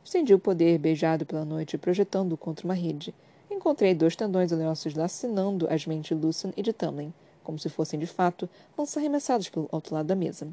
[0.03, 3.15] Estendi o poder beijado pela noite, projetando-o contra uma rede.
[3.49, 7.11] Encontrei dois tendões oleosos lacinando as mentes de Lucian e de Tamlin,
[7.47, 10.49] como se fossem, de fato, lançar arremessados pelo outro lado da mesa.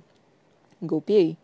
[0.81, 1.37] Golpeei.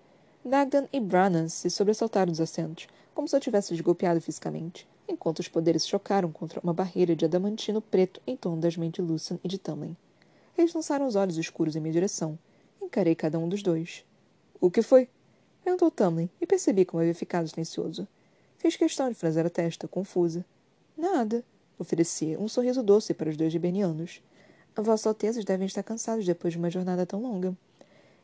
[0.45, 5.49] Dagdan e Brannan se sobressaltaram dos assentos, como se eu tivesse desgolpeado fisicamente enquanto os
[5.49, 9.49] poderes chocaram contra uma barreira de adamantino preto em torno das mentes de Lucian e
[9.49, 9.97] de Tamlin.
[10.57, 12.39] Eles lançaram os olhos escuros em minha direção.
[12.81, 14.05] Encarei cada um dos dois.
[14.61, 15.09] O que foi?
[15.65, 18.07] Perguntou Tamlin, e percebi como havia ficado silencioso.
[18.59, 20.45] Fiz questão de franzir a testa, confusa.
[20.97, 21.45] Nada.
[21.79, 24.23] Ofereci um sorriso doce para os dois gibernianos.
[24.83, 27.57] Vossas Altezas devem estar cansados depois de uma jornada tão longa.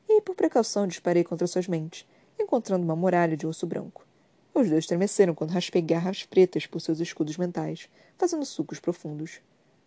[0.08, 2.06] E, por precaução, disparei contra suas mentes,
[2.38, 4.06] encontrando uma muralha de osso branco.
[4.54, 9.40] Os dois estremeceram quando raspei garras pretas por seus escudos mentais, fazendo sucos profundos.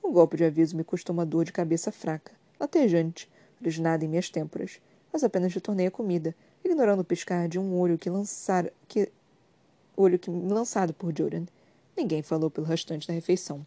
[0.03, 4.29] Um golpe de aviso me custou uma dor de cabeça fraca, latejante, originada em minhas
[4.29, 4.79] têmporas,
[5.11, 9.11] mas apenas retornei à comida, ignorando o piscar de um olho que lançara que
[9.97, 11.45] olho que lançado por Jordan.
[11.97, 13.65] Ninguém falou pelo restante da refeição.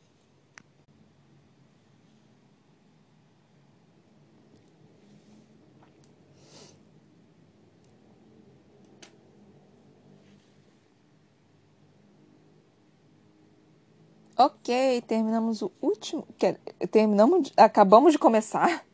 [14.44, 16.26] Ok, terminamos o último.
[16.90, 18.84] Terminamos, acabamos de começar.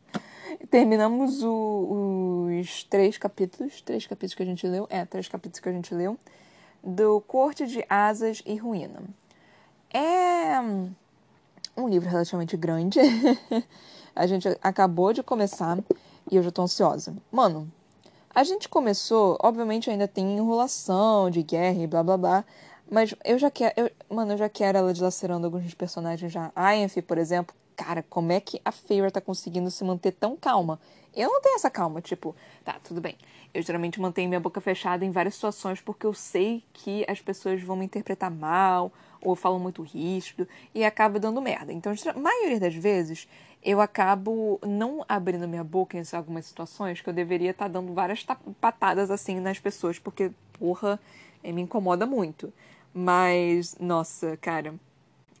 [0.69, 5.67] Terminamos o, os três capítulos, três capítulos que a gente leu, é, três capítulos que
[5.67, 6.19] a gente leu,
[6.83, 9.01] do Corte de Asas e Ruína.
[9.91, 10.59] É
[11.75, 12.99] um livro relativamente grande.
[14.15, 15.79] a gente acabou de começar
[16.29, 17.17] e eu já tô ansiosa.
[17.31, 17.67] Mano,
[18.35, 22.45] a gente começou, obviamente ainda tem enrolação de guerra e blá blá blá,
[22.89, 23.73] mas eu já quero.
[23.77, 26.51] Eu, mano, eu já quero ela dilacerando alguns personagens já.
[26.55, 27.55] A Enfi, por exemplo.
[27.75, 30.77] Cara, como é que a Feyre tá conseguindo se manter tão calma?
[31.15, 32.35] Eu não tenho essa calma, tipo,
[32.65, 33.15] tá, tudo bem.
[33.53, 37.63] Eu geralmente mantenho minha boca fechada em várias situações porque eu sei que as pessoas
[37.63, 41.71] vão me interpretar mal, ou falo muito ríspido, e acaba dando merda.
[41.71, 43.27] Então, a maioria das vezes,
[43.63, 47.93] eu acabo não abrindo minha boca em algumas situações que eu deveria estar tá dando
[47.93, 48.25] várias
[48.59, 50.99] patadas assim nas pessoas, porque, porra,
[51.43, 52.53] me incomoda muito.
[52.93, 54.73] Mas, nossa, cara,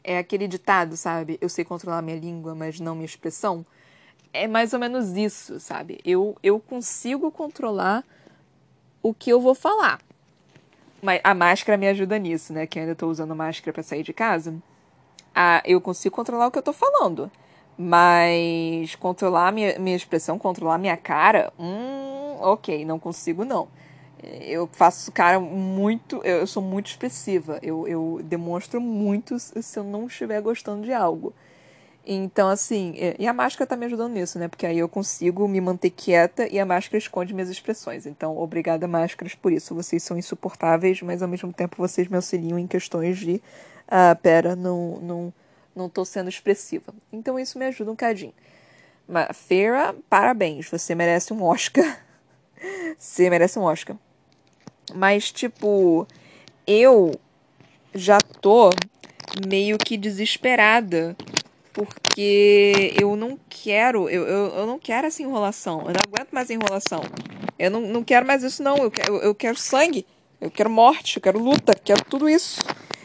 [0.03, 1.37] é aquele ditado, sabe?
[1.41, 3.65] Eu sei controlar minha língua, mas não minha expressão.
[4.31, 5.99] É mais ou menos isso, sabe?
[6.05, 8.03] Eu, eu consigo controlar
[9.01, 9.99] o que eu vou falar.
[11.01, 12.67] Mas a máscara me ajuda nisso, né?
[12.67, 14.53] Que ainda tô usando máscara para sair de casa.
[15.33, 17.31] Ah, eu consigo controlar o que eu tô falando.
[17.77, 23.69] Mas controlar minha, minha expressão, controlar minha cara, hum, ok, não consigo não
[24.23, 26.21] eu faço cara muito.
[26.23, 27.59] Eu sou muito expressiva.
[27.61, 31.33] Eu, eu demonstro muito se eu não estiver gostando de algo.
[32.11, 34.47] Então, assim, e a máscara tá me ajudando nisso, né?
[34.47, 38.05] Porque aí eu consigo me manter quieta e a máscara esconde minhas expressões.
[38.05, 39.75] Então, obrigada, máscaras, por isso.
[39.75, 43.41] Vocês são insuportáveis, mas ao mesmo tempo vocês me auxiliam em questões de.
[43.87, 45.33] Ah, pera, não, não,
[45.75, 46.93] não tô sendo expressiva.
[47.13, 48.33] Então, isso me ajuda um cadinho.
[49.07, 50.67] Mas, Feira, parabéns.
[50.69, 52.03] Você merece um Oscar.
[52.97, 53.95] Você merece um Oscar.
[54.95, 56.07] Mas, tipo,
[56.65, 57.11] eu
[57.93, 58.69] já tô
[59.47, 61.15] meio que desesperada.
[61.71, 65.79] Porque eu não quero, eu, eu, eu não quero essa enrolação.
[65.81, 67.01] Eu não aguento mais enrolação.
[67.57, 68.77] Eu não, não quero mais isso, não.
[68.77, 70.05] Eu quero, eu quero sangue.
[70.41, 72.61] Eu quero morte, eu quero luta, quero tudo isso.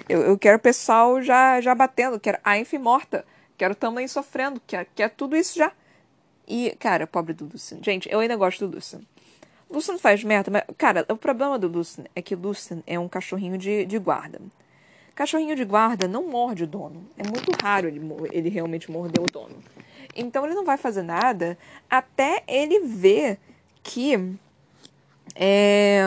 [0.08, 3.24] Eu, eu quero o pessoal já, já batendo, quero a Enfi morta,
[3.56, 5.72] quero também sofrendo, quero, quero tudo isso já.
[6.46, 7.50] E, cara, pobre do.
[7.82, 9.00] Gente, eu ainda gosto do Lucian.
[9.74, 13.58] Lucian faz merda, mas, cara, o problema do Lucian é que Lucian é um cachorrinho
[13.58, 14.40] de, de guarda.
[15.14, 17.04] Cachorrinho de guarda não morde o dono.
[17.18, 18.00] É muito raro ele,
[18.32, 19.56] ele realmente morder o dono.
[20.14, 21.58] Então ele não vai fazer nada
[21.90, 23.38] até ele ver
[23.82, 24.38] que
[25.34, 26.04] é,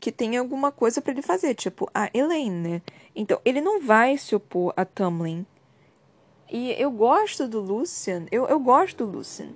[0.00, 2.82] que tem alguma coisa para ele fazer, tipo a Elaine, né?
[3.14, 5.46] Então ele não vai se opor a Tamlin.
[6.50, 9.50] E eu gosto do Lucian, eu, eu gosto do Lucian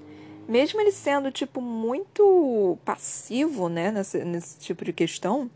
[0.48, 5.50] mesmo ele sendo, tipo, muito passivo, né, nesse, tipo de questão,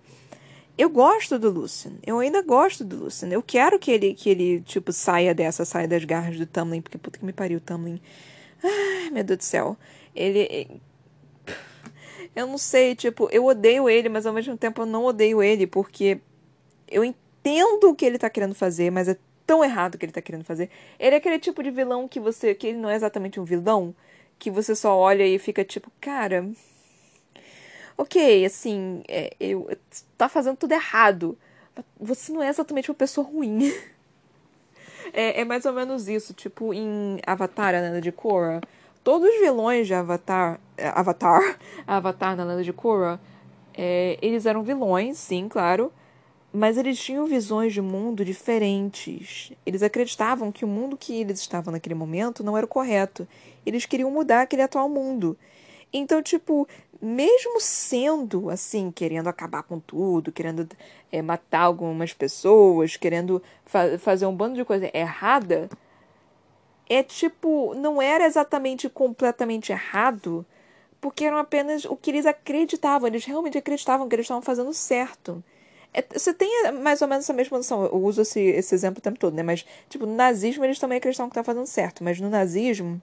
[0.77, 1.93] eu gosto do Lucian.
[2.07, 3.29] Eu ainda gosto do Lucian.
[3.31, 6.99] Eu quero que ele, que ele tipo, saia dessa, saia das garras do Tamlin, porque
[6.99, 8.01] puta que me pariu, o Tamlin.
[8.63, 9.77] Ai, meu Deus do céu.
[10.15, 10.81] Ele.
[12.35, 15.67] Eu não sei, tipo, eu odeio ele, mas ao mesmo tempo eu não odeio ele,
[15.67, 16.19] porque
[16.89, 20.13] eu entendo o que ele tá querendo fazer, mas é tão errado o que ele
[20.13, 20.71] tá querendo fazer.
[20.99, 22.55] Ele é aquele tipo de vilão que você.
[22.55, 23.95] que ele não é exatamente um vilão
[24.43, 26.51] que você só olha e fica tipo, cara.
[27.97, 29.71] Ok, assim, é, eu,
[30.19, 31.39] tá fazendo tudo errado.
[32.01, 33.73] Você não é exatamente uma pessoa ruim.
[35.15, 36.35] é, é mais ou menos isso.
[36.35, 38.61] Tipo, em Avatar, a Lenda de Korra,
[39.05, 40.59] todos os vilões de Avatar.
[40.77, 43.21] É, Avatar, Avatar na Lenda de Korra,
[43.73, 45.93] é, eles eram vilões, sim, claro.
[46.53, 49.53] Mas eles tinham visões de mundo diferentes.
[49.65, 53.27] Eles acreditavam que o mundo que eles estavam naquele momento não era o correto.
[53.65, 55.37] Eles queriam mudar aquele atual mundo.
[55.93, 56.69] Então, tipo,
[57.01, 60.69] mesmo sendo assim, querendo acabar com tudo, querendo
[61.11, 65.71] é, matar algumas pessoas, querendo fa fazer um bando de coisa errada,
[66.89, 70.45] é tipo, não era exatamente completamente errado,
[71.01, 73.09] porque eram apenas o que eles acreditavam.
[73.09, 75.43] Eles realmente acreditavam que eles estavam fazendo certo.
[75.95, 77.85] É, você tem mais ou menos essa mesma noção.
[77.85, 79.43] Eu uso esse, esse exemplo o tempo todo, né?
[79.43, 82.03] Mas, tipo, no nazismo eles também acreditavam que estavam fazendo certo.
[82.03, 83.01] Mas no nazismo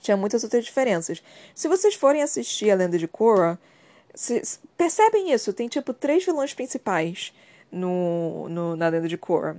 [0.00, 1.22] tinha muitas outras diferenças.
[1.54, 3.58] Se vocês forem assistir a Lenda de Korra,
[4.76, 5.52] percebem isso.
[5.52, 7.32] Tem, tipo, três vilões principais.
[7.70, 9.56] no, no, na lenda de Korra.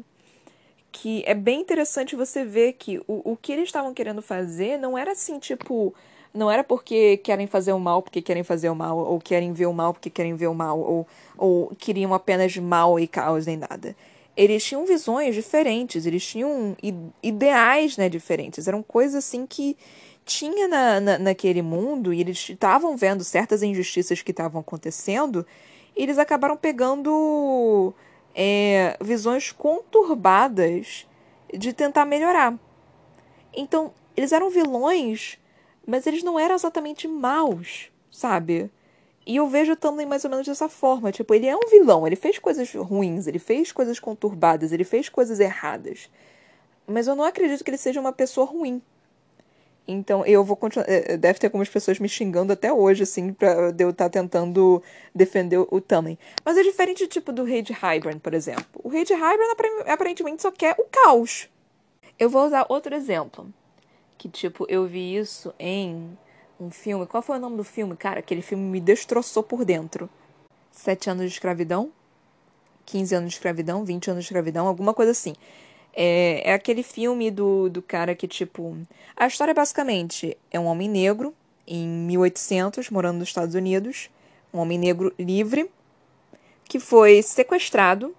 [0.92, 4.98] Que é bem interessante você ver que o, o que eles estavam querendo fazer não
[4.98, 5.94] era assim, tipo.
[6.34, 9.66] Não era porque querem fazer o mal porque querem fazer o mal, ou querem ver
[9.66, 11.08] o mal porque querem ver o mal, ou,
[11.38, 13.96] ou queriam apenas mal e caos nem nada.
[14.38, 16.78] Eles tinham visões diferentes, eles tinham
[17.22, 18.68] ideais né, diferentes.
[18.68, 19.76] Eram coisas assim que
[20.24, 25.46] tinha na, na, naquele mundo e eles estavam vendo certas injustiças que estavam acontecendo
[25.98, 27.94] e eles acabaram pegando
[28.36, 31.08] é, visões conturbadas
[31.52, 32.54] de tentar melhorar.
[33.52, 35.39] Então, eles eram vilões,
[35.90, 38.70] mas eles não eram exatamente maus, sabe?
[39.26, 41.12] E eu vejo também mais ou menos dessa forma.
[41.12, 45.10] Tipo, ele é um vilão, ele fez coisas ruins, ele fez coisas conturbadas, ele fez
[45.10, 46.10] coisas erradas.
[46.88, 48.82] Mas eu não acredito que ele seja uma pessoa ruim.
[49.88, 50.88] Então, eu vou continuar.
[50.88, 54.84] Eh, deve ter algumas pessoas me xingando até hoje, assim, pra eu estar tá tentando
[55.14, 56.18] defender o Tannen.
[56.46, 58.66] Mas é diferente, tipo, do Rei de Hybern, por exemplo.
[58.84, 59.54] O Rei de Hybern
[59.88, 61.50] aparentemente só quer o caos.
[62.20, 63.52] Eu vou usar outro exemplo.
[64.20, 66.18] Que, tipo, eu vi isso em
[66.60, 67.08] um filme.
[67.08, 67.96] Qual foi o nome do filme?
[67.96, 70.10] Cara, aquele filme me destroçou por dentro.
[70.72, 71.90] Sete anos de escravidão?
[72.86, 73.86] 15 anos de escravidão?
[73.86, 74.68] 20 anos de escravidão?
[74.68, 75.34] Alguma coisa assim.
[75.94, 78.78] É, é aquele filme do, do cara que, tipo.
[79.16, 81.34] A história basicamente é um homem negro
[81.66, 84.10] em 1800, morando nos Estados Unidos.
[84.54, 85.72] Um homem negro livre
[86.66, 88.14] que foi sequestrado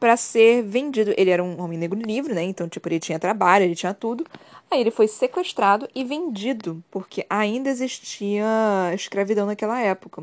[0.00, 1.12] para ser vendido.
[1.16, 2.42] Ele era um homem negro livre, né?
[2.42, 4.24] Então, tipo, ele tinha trabalho, ele tinha tudo.
[4.70, 8.46] Aí ele foi sequestrado e vendido, porque ainda existia
[8.94, 10.22] escravidão naquela época.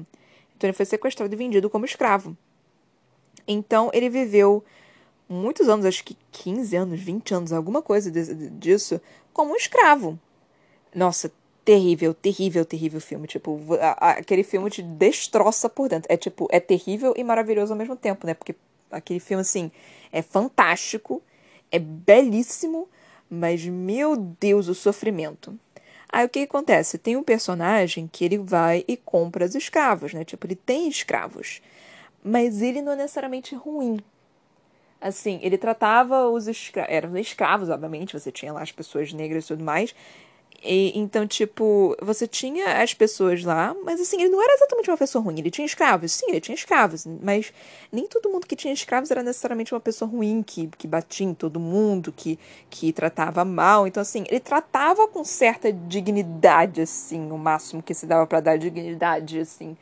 [0.58, 2.36] Então, ele foi sequestrado e vendido como escravo.
[3.48, 4.64] Então, ele viveu
[5.30, 9.00] muitos anos, acho que 15 anos, 20 anos, alguma coisa disso,
[9.32, 10.20] como um escravo.
[10.96, 11.32] Nossa,
[11.64, 13.28] terrível, terrível, terrível filme.
[13.28, 13.60] Tipo,
[14.00, 16.12] aquele filme te destroça por dentro.
[16.12, 18.34] É tipo, é terrível e maravilhoso ao mesmo tempo, né?
[18.34, 18.56] Porque
[18.92, 19.72] aquele filme, assim,
[20.12, 21.22] é fantástico,
[21.72, 22.88] é belíssimo,
[23.30, 25.58] mas, meu Deus, o sofrimento.
[26.10, 26.98] Aí o que acontece?
[26.98, 30.24] Tem um personagem que ele vai e compra os escravos, né?
[30.24, 31.62] Tipo, ele tem escravos.
[32.24, 34.00] Mas ele não é necessariamente ruim.
[35.00, 36.92] Assim, ele tratava os escravos.
[36.92, 39.94] Eram escravos, obviamente, você tinha lá as pessoas negras e tudo mais.
[40.64, 44.98] E, então, tipo, você tinha as pessoas lá, mas assim, ele não era exatamente uma
[44.98, 45.38] pessoa ruim.
[45.38, 47.54] Ele tinha escravos, sim, ele tinha escravos, mas
[47.92, 51.34] nem todo mundo que tinha escravos era necessariamente uma pessoa ruim, que, que batia em
[51.34, 52.40] todo mundo, que,
[52.70, 53.88] que tratava mal.
[53.88, 58.58] Então, assim, ele tratava com certa dignidade, assim, o máximo que se dava para dar
[58.58, 59.78] dignidade, assim,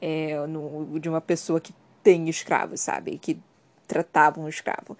[0.00, 3.18] é, no, de uma pessoa que tem escravos, sabe?
[3.18, 3.38] Que
[3.88, 4.96] tratava um escravo.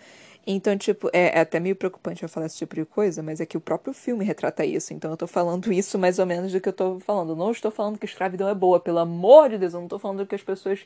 [0.51, 3.45] Então, tipo, é, é, até meio preocupante eu falar esse tipo de coisa, mas é
[3.45, 4.95] que o próprio filme retrata isso.
[4.95, 7.37] Então eu tô falando isso mais ou menos do que eu tô falando.
[7.37, 9.75] Não estou falando que escravidão é boa, pelo amor de Deus.
[9.75, 10.81] Eu não tô falando que as pessoas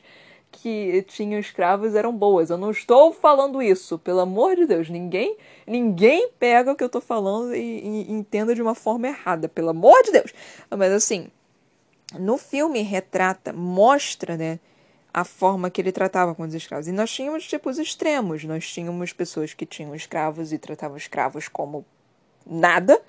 [0.51, 2.49] que tinham escravos eram boas.
[2.49, 4.89] Eu não estou falando isso, pelo amor de Deus.
[4.89, 9.47] Ninguém ninguém pega o que eu tô falando e, e entenda de uma forma errada,
[9.47, 10.33] pelo amor de Deus.
[10.69, 11.27] Mas assim,
[12.19, 14.59] no filme retrata, mostra, né?
[15.13, 16.87] A forma que ele tratava com os escravos.
[16.87, 18.43] E nós tínhamos tipo os extremos.
[18.43, 21.85] Nós tínhamos pessoas que tinham escravos e tratavam escravos como
[22.45, 22.99] nada.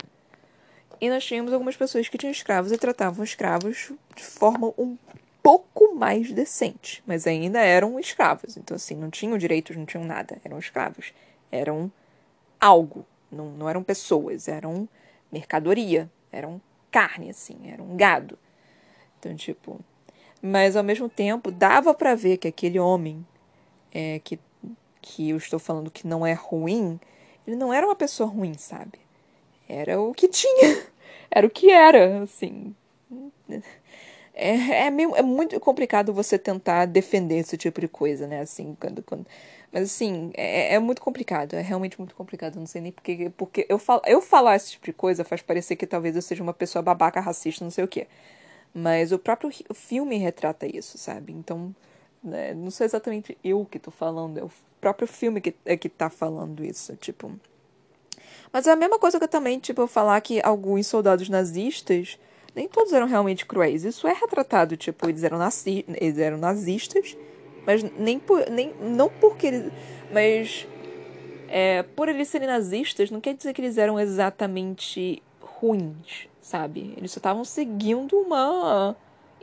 [1.00, 4.98] E nós tínhamos algumas pessoas que tinham escravos e tratavam escravos de forma um
[5.42, 7.02] pouco mais decente.
[7.06, 8.56] Mas ainda eram escravos.
[8.56, 10.38] Então, assim, não tinham direitos, não tinham nada.
[10.44, 11.14] Eram escravos.
[11.50, 11.90] Eram
[12.60, 13.06] algo.
[13.30, 14.46] Não, não eram pessoas.
[14.46, 14.86] Eram
[15.32, 16.10] mercadoria.
[16.30, 17.70] Eram carne, assim.
[17.70, 18.38] Eram gado.
[19.18, 19.80] Então, tipo,
[20.44, 23.26] mas ao mesmo tempo dava para ver que aquele homem
[23.90, 24.38] é, que,
[25.00, 27.00] que eu estou falando que não é ruim,
[27.46, 28.98] ele não era uma pessoa ruim, sabe?
[29.66, 30.84] Era o que tinha,
[31.30, 32.74] era o que era, assim.
[34.34, 38.40] É, é, meio, é muito complicado você tentar defender esse tipo de coisa, né?
[38.40, 39.26] Assim, quando, quando...
[39.72, 42.56] Mas assim, é, é muito complicado, é realmente muito complicado.
[42.56, 43.30] Não sei nem porque.
[43.36, 46.42] Porque eu, fal, eu falar esse tipo de coisa faz parecer que talvez eu seja
[46.42, 48.06] uma pessoa babaca, racista, não sei o quê.
[48.74, 51.32] Mas o próprio filme retrata isso, sabe?
[51.32, 51.74] Então,
[52.22, 54.50] né, não sou exatamente eu que tô falando, é o
[54.80, 57.30] próprio filme que é que tá falando isso, tipo.
[58.52, 62.18] Mas é a mesma coisa que eu também, tipo, eu falar que alguns soldados nazistas,
[62.54, 63.84] nem todos eram realmente cruéis.
[63.84, 67.16] Isso é retratado, tipo, eles eram, nazi eles eram nazistas,
[67.66, 69.72] mas nem por, nem, não porque eles,
[70.12, 70.66] mas
[71.48, 76.92] é, por eles serem nazistas, não quer dizer que eles eram exatamente ruins, sabe?
[76.96, 78.94] Eles só estavam seguindo uma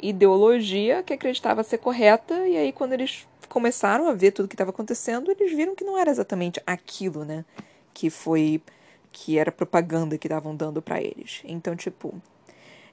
[0.02, 4.70] ideologia que acreditava ser correta, e aí quando eles começaram a ver tudo que estava
[4.70, 7.44] acontecendo, eles viram que não era exatamente aquilo, né?
[7.92, 8.62] Que foi.
[9.12, 11.42] que era propaganda que estavam dando para eles.
[11.44, 12.14] Então, tipo.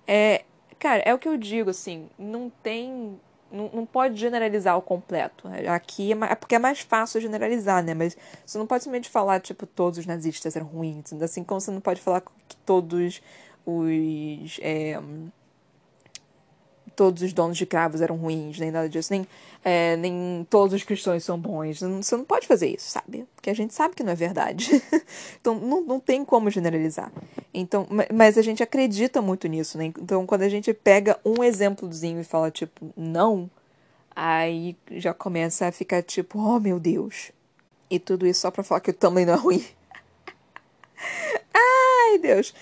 [0.06, 0.44] É.
[0.78, 3.18] Cara, é o que eu digo, assim, não tem
[3.50, 5.48] não, não pode generalizar o completo.
[5.68, 7.94] Aqui é, é, porque é mais fácil generalizar, né?
[7.94, 11.12] Mas você não pode simplesmente falar, tipo, todos os nazistas eram ruins.
[11.14, 13.20] Assim como você não pode falar que todos
[13.68, 14.58] os.
[14.62, 15.00] É,
[16.98, 19.24] todos os donos de cravos eram ruins, nem nada disso, nem,
[19.64, 21.78] é, nem todos os cristãos são bons.
[21.78, 23.24] Você não pode fazer isso, sabe?
[23.36, 24.82] Porque a gente sabe que não é verdade.
[25.40, 27.12] então não, não tem como generalizar.
[27.54, 29.84] Então, mas a gente acredita muito nisso, né?
[29.84, 33.48] Então quando a gente pega um exemplozinho e fala, tipo, não,
[34.16, 37.30] aí já começa a ficar tipo, oh meu Deus.
[37.88, 39.64] E tudo isso só pra falar que o Tumblr não é ruim.
[41.54, 42.52] Ai, Deus.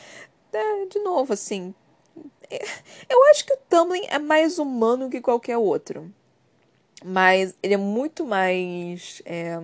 [0.52, 1.74] É, de novo, assim,
[3.08, 6.12] eu acho que o Tumblr é mais humano que qualquer outro.
[7.04, 9.20] Mas ele é muito mais.
[9.24, 9.58] É...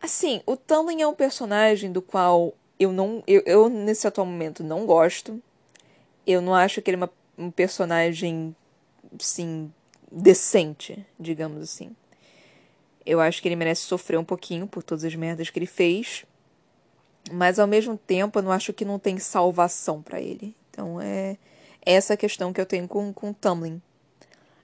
[0.00, 3.22] Assim, o Tumblr é um personagem do qual eu não.
[3.26, 5.42] Eu, eu, nesse atual momento, não gosto.
[6.26, 8.54] Eu não acho que ele é uma, um personagem.
[9.20, 9.72] Assim.
[10.10, 11.94] decente, digamos assim.
[13.06, 16.24] Eu acho que ele merece sofrer um pouquinho por todas as merdas que ele fez.
[17.32, 20.54] Mas ao mesmo tempo, eu não acho que não tem salvação para ele.
[20.70, 21.36] Então é
[21.84, 23.80] essa questão que eu tenho com, com o Tumblr.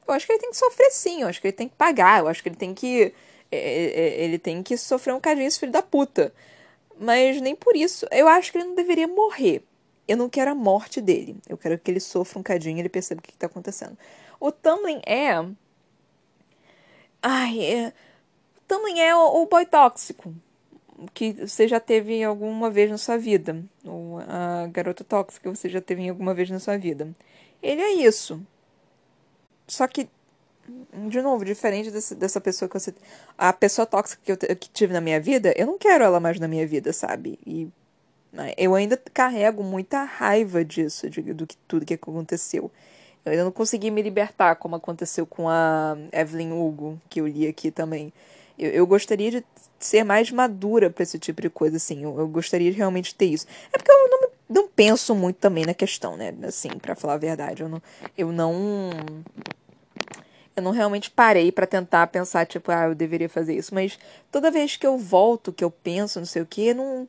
[0.06, 2.20] Eu acho que ele tem que sofrer sim, eu acho que ele tem que pagar,
[2.20, 3.14] eu acho que ele tem que.
[3.52, 6.32] É, é, é, ele tem que sofrer um cadinho, esse filho da puta.
[6.98, 8.06] Mas nem por isso.
[8.10, 9.62] Eu acho que ele não deveria morrer.
[10.06, 11.36] Eu não quero a morte dele.
[11.48, 13.96] Eu quero que ele sofra um cadinho e ele perceba o que está acontecendo.
[14.38, 15.30] O Tumblr é.
[17.22, 17.92] Ai, é.
[18.58, 20.34] O Tumblr é o, o boy tóxico
[21.14, 25.68] que você já teve alguma vez na sua vida, ou a garota tóxica que você
[25.68, 27.08] já teve alguma vez na sua vida.
[27.62, 28.40] Ele é isso.
[29.66, 30.08] Só que,
[31.08, 32.94] de novo, diferente desse, dessa pessoa que você.
[33.38, 36.38] A pessoa tóxica que eu que tive na minha vida, eu não quero ela mais
[36.40, 37.38] na minha vida, sabe?
[37.46, 37.68] E
[38.32, 42.70] né, eu ainda carrego muita raiva disso, de, do que tudo que aconteceu.
[43.24, 47.46] Eu ainda não consegui me libertar, como aconteceu com a Evelyn Hugo, que eu li
[47.46, 48.12] aqui também.
[48.60, 49.44] Eu, eu gostaria de
[49.78, 52.04] ser mais madura para esse tipo de coisa, assim.
[52.04, 53.46] Eu, eu, gostaria de realmente ter isso.
[53.72, 56.34] É porque eu não, não penso muito também na questão, né?
[56.42, 57.62] Assim, para falar a verdade.
[57.62, 57.82] Eu não.
[58.16, 58.90] Eu não.
[60.54, 63.74] Eu não realmente parei para tentar pensar, tipo, ah, eu deveria fazer isso.
[63.74, 63.98] Mas
[64.30, 67.08] toda vez que eu volto, que eu penso, não sei o que, não.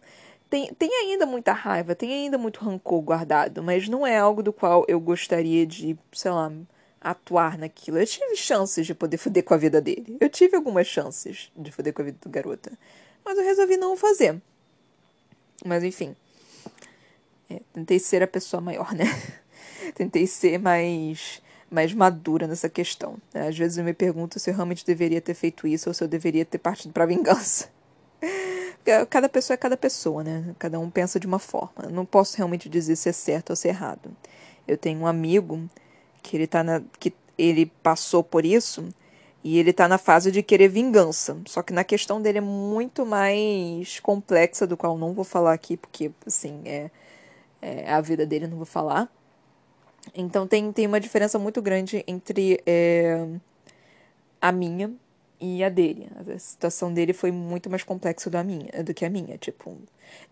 [0.50, 4.52] Tem, tem ainda muita raiva, tem ainda muito rancor guardado, mas não é algo do
[4.52, 6.52] qual eu gostaria de, sei lá,
[7.02, 7.98] atuar naquilo.
[7.98, 10.18] Eu tive chances de poder foder com a vida dele.
[10.20, 12.72] Eu tive algumas chances de foder com a vida do garota.
[13.26, 14.40] Mas eu resolvi não fazer.
[15.66, 16.16] Mas enfim.
[17.50, 19.06] É, tentei ser a pessoa maior, né?
[19.96, 23.18] tentei ser mais mais madura nessa questão.
[23.34, 23.48] Né?
[23.48, 26.08] Às vezes eu me pergunto se eu realmente deveria ter feito isso ou se eu
[26.08, 27.70] deveria ter partido para vingança.
[29.10, 30.54] cada pessoa é cada pessoa, né?
[30.60, 31.84] Cada um pensa de uma forma.
[31.84, 34.16] Eu não posso realmente dizer se é certo ou se é errado.
[34.68, 35.70] Eu tenho um amigo
[36.22, 38.88] que ele tá na que ele passou por isso
[39.44, 41.38] e ele tá na fase de querer vingança.
[41.48, 45.78] Só que na questão dele é muito mais complexa do qual não vou falar aqui
[45.78, 46.92] porque assim, é,
[47.62, 49.10] é a vida dele, não vou falar.
[50.16, 53.28] Então tem, tem uma diferença muito grande entre é,
[54.42, 54.92] a minha
[55.42, 56.08] e a dele.
[56.16, 59.38] A situação dele foi muito mais complexa do, a minha, do que a minha.
[59.40, 59.76] Tipo,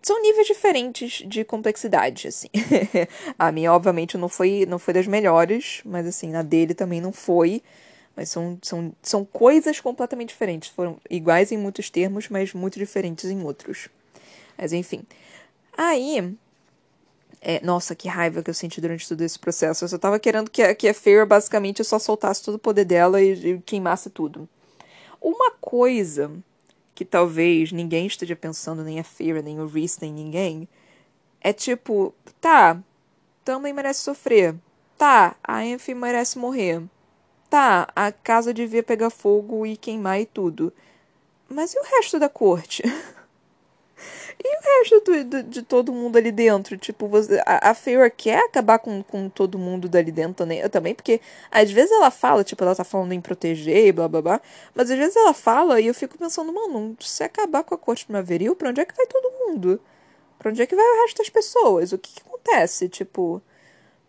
[0.00, 2.48] são níveis diferentes de complexidade, assim.
[3.36, 7.12] a minha, obviamente, não foi, não foi das melhores, mas assim, a dele também não
[7.12, 7.60] foi.
[8.16, 10.68] Mas são, são, são coisas completamente diferentes.
[10.70, 13.88] Foram iguais em muitos termos, mas muito diferentes em outros.
[14.56, 15.02] Mas enfim.
[15.76, 16.36] Aí.
[17.42, 19.84] É, nossa, que raiva que eu senti durante todo esse processo.
[19.84, 22.84] Eu só tava querendo que a, que a Fear basicamente só soltasse todo o poder
[22.84, 24.46] dela e, e queimasse tudo.
[25.20, 26.32] Uma coisa
[26.94, 30.68] que talvez ninguém esteja pensando, nem a Fear, nem o Reese, nem ninguém,
[31.40, 32.78] é tipo, tá,
[33.44, 34.54] também merece sofrer.
[34.98, 36.82] Tá, a Enfim merece morrer.
[37.48, 40.72] Tá, a casa devia pegar fogo e queimar e tudo.
[41.48, 42.82] Mas e o resto da corte?
[44.42, 46.76] E o resto do, do, de todo mundo ali dentro?
[46.78, 50.94] Tipo, você, a, a Feyre quer acabar com, com todo mundo dali dentro também, também,
[50.94, 51.20] porque
[51.50, 54.40] às vezes ela fala, tipo, ela tá falando em proteger e blá blá blá,
[54.74, 58.06] mas às vezes ela fala e eu fico pensando, mano, se acabar com a corte
[58.06, 59.78] primaveril, pra onde é que vai todo mundo?
[60.38, 61.92] Pra onde é que vai o resto das pessoas?
[61.92, 62.88] O que, que acontece?
[62.88, 63.42] Tipo,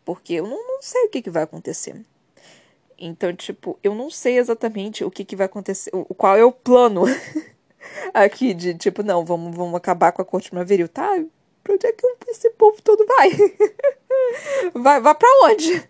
[0.06, 2.06] porque eu não, não sei o que, que vai acontecer.
[2.98, 6.52] Então, tipo, eu não sei exatamente o que, que vai acontecer, o, qual é o
[6.52, 7.04] plano
[8.14, 10.88] aqui de tipo, não, vamos, vamos acabar com a corte primaveril.
[10.88, 11.08] Tá,
[11.64, 13.30] pra onde é que esse povo todo vai?
[14.74, 15.90] vai, vai pra onde?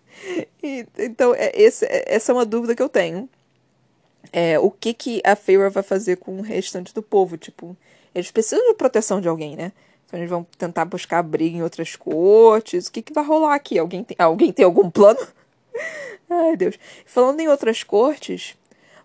[0.62, 3.28] E, então, é, esse, é, essa é uma dúvida que eu tenho.
[4.32, 7.36] É, o que, que a Feyre vai fazer com o restante do povo?
[7.36, 7.76] Tipo,
[8.14, 9.72] eles precisam de proteção de alguém, né?
[10.06, 12.86] Então eles vão tentar buscar briga em outras cortes.
[12.86, 13.78] O que, que vai rolar aqui?
[13.78, 15.20] Alguém tem, alguém tem algum plano?
[16.28, 16.78] Ai, Deus.
[17.04, 18.56] Falando em outras cortes,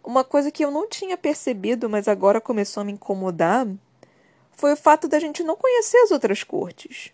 [0.07, 3.67] uma coisa que eu não tinha percebido, mas agora começou a me incomodar,
[4.53, 7.11] foi o fato da gente não conhecer as outras cortes.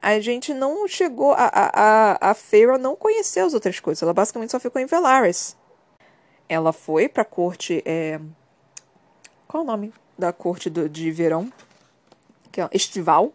[0.00, 1.32] A gente não chegou.
[1.32, 4.02] A, a, a Feyre não conheceu as outras coisas.
[4.02, 5.56] Ela basicamente só ficou em Velaris.
[6.48, 7.82] Ela foi pra corte.
[7.84, 8.20] É...
[9.48, 11.52] Qual é o nome da corte do, de verão?
[12.52, 13.32] Que é estival.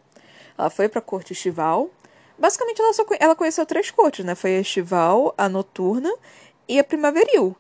[0.57, 1.89] Ela foi pra corte estival.
[2.37, 4.35] Basicamente, ela, só, ela conheceu três cortes, né?
[4.35, 6.13] Foi a estival, a noturna
[6.67, 7.55] e a primaveril.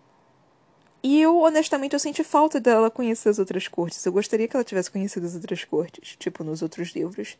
[1.01, 4.05] E eu, honestamente, eu senti falta dela conhecer as outras cortes.
[4.05, 7.37] Eu gostaria que ela tivesse conhecido as outras cortes, tipo nos outros livros.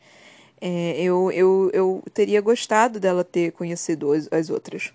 [0.60, 4.92] É, eu, eu, eu teria gostado dela ter conhecido as, as outras.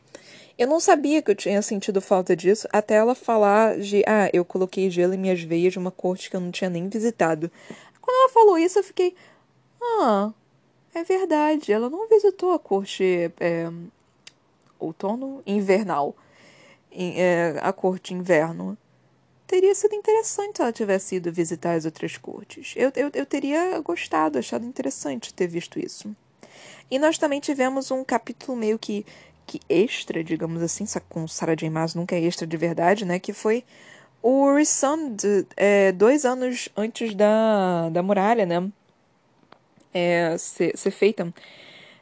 [0.57, 4.45] Eu não sabia que eu tinha sentido falta disso até ela falar de, ah, eu
[4.45, 7.51] coloquei gelo em minhas veias de uma corte que eu não tinha nem visitado.
[8.01, 9.13] Quando ela falou isso, eu fiquei,
[9.81, 10.31] ah,
[10.93, 13.69] é verdade, ela não visitou a corte é,
[14.79, 16.15] outono invernal
[16.95, 18.77] é, a corte inverno.
[19.45, 22.73] Teria sido interessante se ela tivesse ido visitar as outras cortes.
[22.75, 26.15] Eu, eu, eu teria gostado, achado interessante ter visto isso.
[26.89, 29.05] E nós também tivemos um capítulo meio que,
[29.45, 31.69] que extra, digamos assim, com Sarah J.
[31.69, 33.19] Maas nunca é extra de verdade, né?
[33.19, 33.63] Que foi
[34.21, 35.21] o Resund,
[35.55, 38.71] é, dois anos antes da, da muralha, né?
[39.93, 41.31] É, ser, ser feita.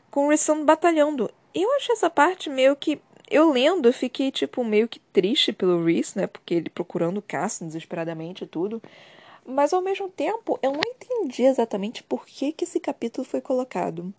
[0.10, 1.30] Com o Resund batalhando.
[1.54, 3.02] Eu achei essa parte meio que
[3.34, 6.28] eu lendo, eu fiquei, tipo, meio que triste pelo Reese, né?
[6.28, 8.82] Porque ele procurando Cassian desesperadamente e tudo.
[9.46, 14.14] Mas ao mesmo tempo, eu não entendi exatamente por que, que esse capítulo foi colocado.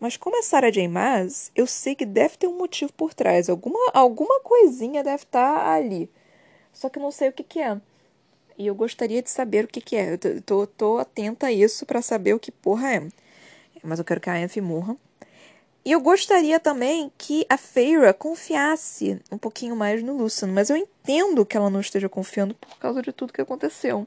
[0.00, 0.88] Mas como é Sarah J.
[0.88, 3.48] Maas, eu sei que deve ter um motivo por trás.
[3.48, 6.10] Alguma, alguma coisinha deve estar tá ali.
[6.72, 7.80] Só que eu não sei o que, que é.
[8.58, 10.14] E eu gostaria de saber o que, que é.
[10.14, 13.08] Eu tô, tô atenta a isso para saber o que porra é.
[13.82, 14.96] Mas eu quero que a Anne morra.
[15.84, 20.76] E eu gostaria também que a Feira confiasse um pouquinho mais no Lucian, mas eu
[20.76, 24.06] entendo que ela não esteja confiando por causa de tudo que aconteceu.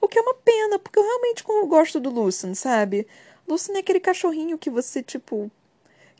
[0.00, 3.06] O que é uma pena, porque eu realmente gosto do Lucian, sabe?
[3.46, 5.50] Lucian é aquele cachorrinho que você, tipo,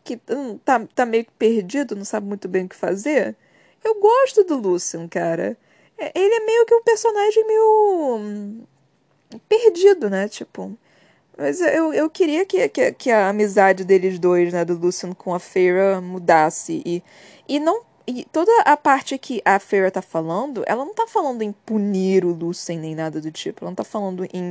[0.05, 3.36] que hum, tá, tá meio que perdido, não sabe muito bem o que fazer.
[3.84, 5.57] Eu gosto do Lucian, cara.
[5.96, 8.16] É, ele é meio que um personagem meio.
[8.18, 8.62] Hum,
[9.49, 10.28] perdido, né?
[10.28, 10.76] Tipo.
[11.39, 15.32] Mas eu, eu queria que, que, que a amizade deles dois, né, do Lucian com
[15.32, 16.82] a Feira, mudasse.
[16.84, 17.01] E,
[17.49, 17.86] e não.
[18.09, 22.24] E toda a parte que a Feira tá falando, ela não tá falando em punir
[22.24, 23.62] o Lucian nem nada do tipo.
[23.62, 24.51] Ela não tá falando em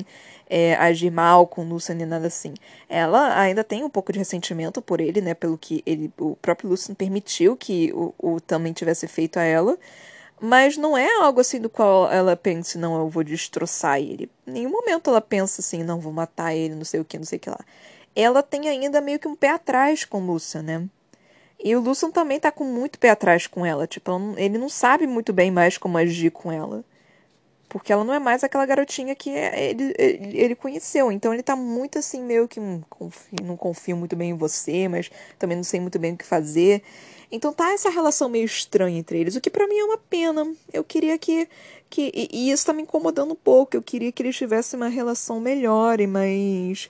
[0.50, 2.54] é, agir mal com o Lucian nem nada assim.
[2.88, 5.34] Ela ainda tem um pouco de ressentimento por ele, né?
[5.34, 9.78] Pelo que ele, o próprio Lucian permitiu que o, o também tivesse feito a ela.
[10.40, 14.30] Mas não é algo assim do qual ela pense, não, eu vou destroçar ele.
[14.46, 17.26] Em nenhum momento ela pensa assim, não, vou matar ele, não sei o que, não
[17.26, 17.60] sei o que lá.
[18.16, 20.88] Ela tem ainda meio que um pé atrás com Lucian, né?
[21.64, 23.88] E o Lucian também tá com muito pé atrás com ela.
[23.88, 26.84] Tipo, ele não sabe muito bem mais como agir com ela.
[27.70, 31.12] Porque ela não é mais aquela garotinha que ele, ele, ele conheceu.
[31.12, 32.60] Então ele tá muito assim, meio que
[32.90, 36.26] confio, não confio muito bem em você, mas também não sei muito bem o que
[36.26, 36.82] fazer.
[37.32, 40.49] Então tá essa relação meio estranha entre eles, o que para mim é uma pena.
[40.71, 41.47] Eu queria que.
[41.89, 43.75] que e, e isso tá me incomodando um pouco.
[43.75, 46.89] Eu queria que eles tivessem uma relação melhor e mais.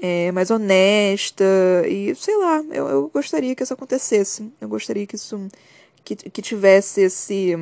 [0.00, 1.44] É, mais honesta.
[1.88, 4.52] E sei lá, eu, eu gostaria que isso acontecesse.
[4.60, 5.48] Eu gostaria que isso.
[6.04, 7.54] que, que tivesse esse.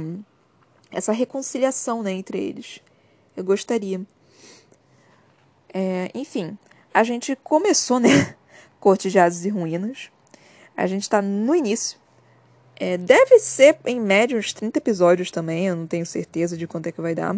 [0.91, 2.81] essa reconciliação né, entre eles.
[3.37, 4.01] Eu gostaria.
[5.73, 6.57] É, enfim,
[6.95, 8.35] a gente começou, né?
[8.81, 10.11] Corte de Asas e Ruínas.
[10.75, 11.99] A gente está no início.
[12.79, 16.89] É, deve ser, em média, uns 30 episódios também, eu não tenho certeza de quanto
[16.89, 17.37] é que vai dar.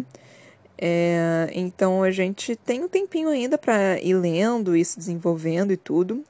[0.77, 5.77] É, então a gente tem um tempinho ainda para ir lendo e se desenvolvendo e
[5.77, 6.23] tudo.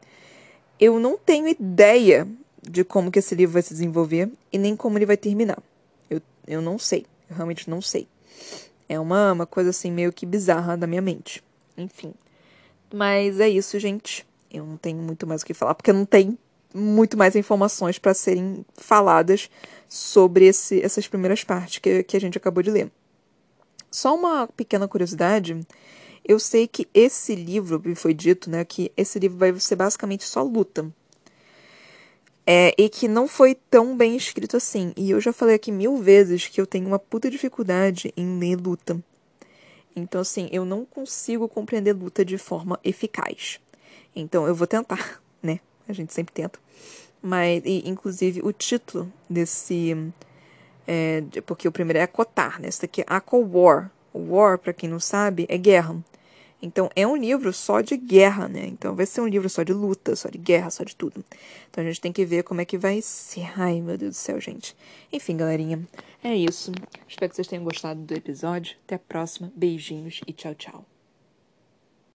[0.79, 2.27] Eu não tenho ideia
[2.61, 5.61] de como que esse livro vai se desenvolver e nem como ele vai terminar.
[6.09, 8.07] Eu, eu não sei, eu realmente não sei.
[8.87, 11.43] É uma, uma coisa assim meio que bizarra da minha mente.
[11.77, 12.13] Enfim.
[12.91, 14.25] Mas é isso, gente.
[14.51, 16.37] Eu não tenho muito mais o que falar, porque não tem
[16.73, 19.49] muito mais informações para serem faladas
[19.87, 22.91] sobre esse, essas primeiras partes que, que a gente acabou de ler.
[23.91, 25.59] Só uma pequena curiosidade.
[26.23, 30.43] Eu sei que esse livro, foi dito, né, que esse livro vai ser basicamente só
[30.43, 30.91] luta.
[32.45, 34.91] É, e que não foi tão bem escrito assim.
[34.95, 38.55] E eu já falei aqui mil vezes que eu tenho uma puta dificuldade em ler
[38.55, 38.99] luta.
[39.95, 43.59] Então, assim, eu não consigo compreender luta de forma eficaz.
[44.15, 45.21] Então, eu vou tentar?
[45.91, 46.59] A gente sempre tenta.
[47.21, 49.95] Mas, e, inclusive, o título desse.
[50.87, 52.67] É, porque o primeiro é acotar, né?
[52.67, 53.91] Esse daqui é Aqua War.
[54.13, 55.95] War, para quem não sabe, é guerra.
[56.61, 58.65] Então é um livro só de guerra, né?
[58.65, 61.23] Então vai ser um livro só de luta, só de guerra, só de tudo.
[61.69, 63.49] Então a gente tem que ver como é que vai ser.
[63.55, 64.75] Ai, meu Deus do céu, gente.
[65.11, 65.87] Enfim, galerinha,
[66.23, 66.71] é isso.
[67.07, 68.75] Espero que vocês tenham gostado do episódio.
[68.85, 69.51] Até a próxima.
[69.55, 70.98] Beijinhos e tchau, tchau.